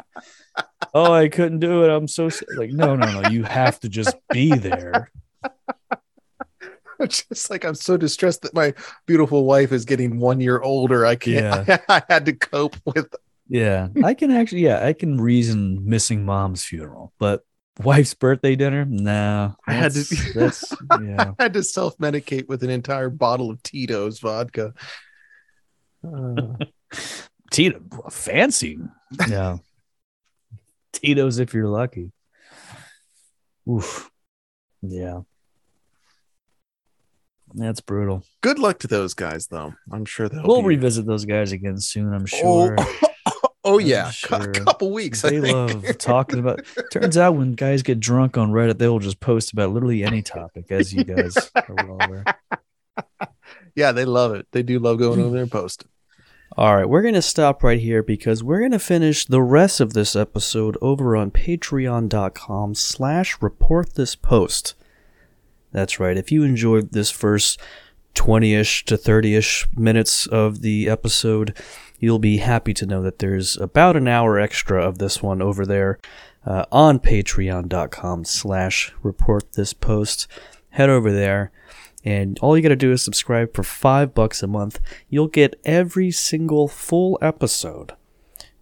oh, 0.94 1.12
I 1.12 1.28
couldn't 1.28 1.60
do 1.60 1.84
it. 1.84 1.90
I'm 1.90 2.08
so 2.08 2.26
s-" 2.26 2.42
like, 2.56 2.70
no, 2.70 2.96
no, 2.96 3.20
no. 3.20 3.28
You 3.28 3.44
have 3.44 3.80
to 3.80 3.88
just 3.88 4.16
be 4.30 4.54
there. 4.54 5.10
just 7.08 7.50
like 7.50 7.64
I'm 7.64 7.74
so 7.74 7.96
distressed 7.96 8.42
that 8.42 8.54
my 8.54 8.74
beautiful 9.06 9.44
wife 9.44 9.72
is 9.72 9.84
getting 9.84 10.18
one 10.18 10.40
year 10.40 10.60
older. 10.60 11.06
I 11.06 11.16
can't. 11.16 11.68
I, 11.88 12.02
had 12.08 12.26
to 12.26 12.32
cope 12.32 12.76
with. 12.84 13.14
Yeah, 13.48 13.88
I 14.04 14.14
can 14.14 14.30
actually. 14.30 14.62
Yeah, 14.62 14.84
I 14.84 14.92
can 14.92 15.20
reason 15.20 15.88
missing 15.88 16.24
mom's 16.24 16.64
funeral, 16.64 17.12
but 17.18 17.42
wife's 17.82 18.14
birthday 18.14 18.56
dinner, 18.56 18.84
no. 18.84 19.54
I 19.66 19.72
had 19.72 19.92
to- 19.92 20.32
that's 20.34 20.72
yeah. 21.00 21.32
I 21.38 21.42
had 21.44 21.54
to 21.54 21.62
self 21.62 21.96
medicate 21.98 22.48
with 22.48 22.62
an 22.62 22.70
entire 22.70 23.10
bottle 23.10 23.50
of 23.50 23.62
Tito's 23.62 24.20
vodka. 24.20 24.74
Uh, 26.04 26.64
Tito, 27.50 27.80
fancy. 28.10 28.78
Yeah. 29.28 29.58
Tito's 30.92 31.38
if 31.38 31.52
you're 31.54 31.68
lucky. 31.68 32.12
Oof. 33.68 34.10
Yeah. 34.82 35.20
That's 37.52 37.80
brutal. 37.80 38.22
good 38.42 38.58
luck 38.60 38.78
to 38.80 38.86
those 38.86 39.14
guys, 39.14 39.48
though. 39.48 39.74
I'm 39.90 40.04
sure 40.04 40.28
they'll. 40.28 40.44
We'll 40.44 40.62
be- 40.62 40.68
revisit 40.68 41.04
those 41.06 41.24
guys 41.24 41.50
again 41.52 41.78
soon, 41.80 42.12
I'm 42.14 42.26
sure. 42.26 42.76
Oh, 43.26 43.74
oh 43.74 43.78
yeah, 43.78 44.06
I'm 44.06 44.12
Cou- 44.40 44.44
sure. 44.54 44.64
couple 44.64 44.90
weeks. 44.90 45.22
I 45.24 45.30
they 45.30 45.40
think. 45.42 45.54
love 45.54 45.98
talking 45.98 46.38
about 46.38 46.60
turns 46.90 47.18
out 47.18 47.34
when 47.36 47.52
guys 47.52 47.82
get 47.82 48.00
drunk 48.00 48.38
on 48.38 48.50
Reddit, 48.50 48.78
they 48.78 48.88
will 48.88 48.98
just 48.98 49.20
post 49.20 49.52
about 49.52 49.70
literally 49.72 50.02
any 50.02 50.22
topic, 50.22 50.70
as 50.70 50.92
you 50.94 51.04
guys 51.04 51.36
are 51.54 51.74
well 51.86 51.98
aware. 52.00 52.24
yeah, 53.74 53.92
they 53.92 54.04
love 54.04 54.34
it. 54.34 54.46
They 54.52 54.62
do 54.62 54.78
love 54.78 54.98
going 54.98 55.20
over 55.20 55.30
there 55.30 55.42
and 55.42 55.50
posting. 55.50 55.88
All 56.56 56.74
right, 56.74 56.88
we're 56.88 57.02
going 57.02 57.14
to 57.14 57.22
stop 57.22 57.62
right 57.62 57.78
here 57.78 58.02
because 58.02 58.42
we're 58.42 58.58
going 58.58 58.72
to 58.72 58.80
finish 58.80 59.24
the 59.24 59.40
rest 59.40 59.78
of 59.78 59.92
this 59.92 60.16
episode 60.16 60.76
over 60.82 61.16
on 61.16 61.30
patreon.com 61.30 62.74
slash 62.74 63.40
report 63.40 63.94
this 63.94 64.16
post. 64.16 64.74
That's 65.70 66.00
right. 66.00 66.16
If 66.16 66.32
you 66.32 66.42
enjoyed 66.42 66.90
this 66.90 67.10
first 67.10 67.60
20-ish 68.16 68.84
to 68.86 68.96
30-ish 68.96 69.68
minutes 69.76 70.26
of 70.26 70.62
the 70.62 70.88
episode, 70.88 71.56
you'll 72.00 72.18
be 72.18 72.38
happy 72.38 72.74
to 72.74 72.86
know 72.86 73.00
that 73.02 73.20
there's 73.20 73.56
about 73.56 73.94
an 73.96 74.08
hour 74.08 74.38
extra 74.38 74.84
of 74.84 74.98
this 74.98 75.22
one 75.22 75.40
over 75.40 75.64
there 75.64 76.00
uh, 76.44 76.64
on 76.72 76.98
patreon.com 76.98 78.24
slash 78.24 78.92
report 79.02 79.52
this 79.52 79.72
post. 79.72 80.26
Head 80.70 80.90
over 80.90 81.12
there. 81.12 81.52
And 82.04 82.38
all 82.40 82.56
you 82.56 82.62
got 82.62 82.70
to 82.70 82.76
do 82.76 82.92
is 82.92 83.02
subscribe 83.02 83.54
for 83.54 83.62
five 83.62 84.14
bucks 84.14 84.42
a 84.42 84.46
month. 84.46 84.80
You'll 85.08 85.28
get 85.28 85.60
every 85.64 86.10
single 86.10 86.66
full 86.66 87.18
episode 87.20 87.92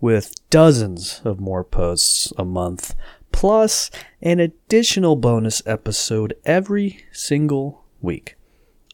with 0.01 0.35
dozens 0.51 1.21
of 1.25 1.41
more 1.41 1.65
posts 1.65 2.33
a 2.37 2.45
month, 2.45 2.95
plus 3.33 3.91
an 4.23 4.41
additional 4.41 5.17
bonus 5.17 5.63
episode 5.67 6.35
every 6.45 7.05
single 7.13 7.85
week. 8.01 8.37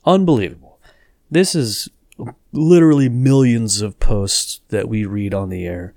Unbelievable. 0.04 0.78
This 1.30 1.54
is 1.54 1.88
literally 2.52 3.08
millions 3.08 3.80
of 3.80 3.98
posts 3.98 4.60
that 4.68 4.88
we 4.88 5.04
read 5.04 5.34
on 5.34 5.48
the 5.48 5.66
air 5.66 5.94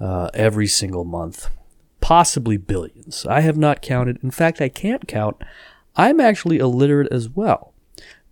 uh, 0.00 0.30
every 0.34 0.66
single 0.66 1.04
month, 1.04 1.50
possibly 2.00 2.56
billions. 2.56 3.26
I 3.26 3.40
have 3.40 3.56
not 3.56 3.82
counted. 3.82 4.18
In 4.22 4.30
fact, 4.30 4.60
I 4.60 4.68
can't 4.68 5.06
count. 5.06 5.36
I'm 5.94 6.20
actually 6.20 6.58
illiterate 6.58 7.12
as 7.12 7.28
well. 7.28 7.71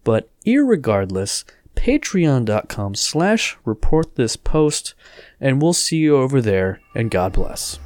But 0.04 0.28
irregardless, 0.46 1.44
patreon.com 1.74 2.94
slash 2.94 3.56
report 3.64 4.16
this 4.16 4.36
post, 4.36 4.94
and 5.40 5.60
we'll 5.60 5.72
see 5.72 5.98
you 5.98 6.16
over 6.16 6.40
there, 6.40 6.80
and 6.94 7.10
God 7.10 7.32
bless. 7.32 7.78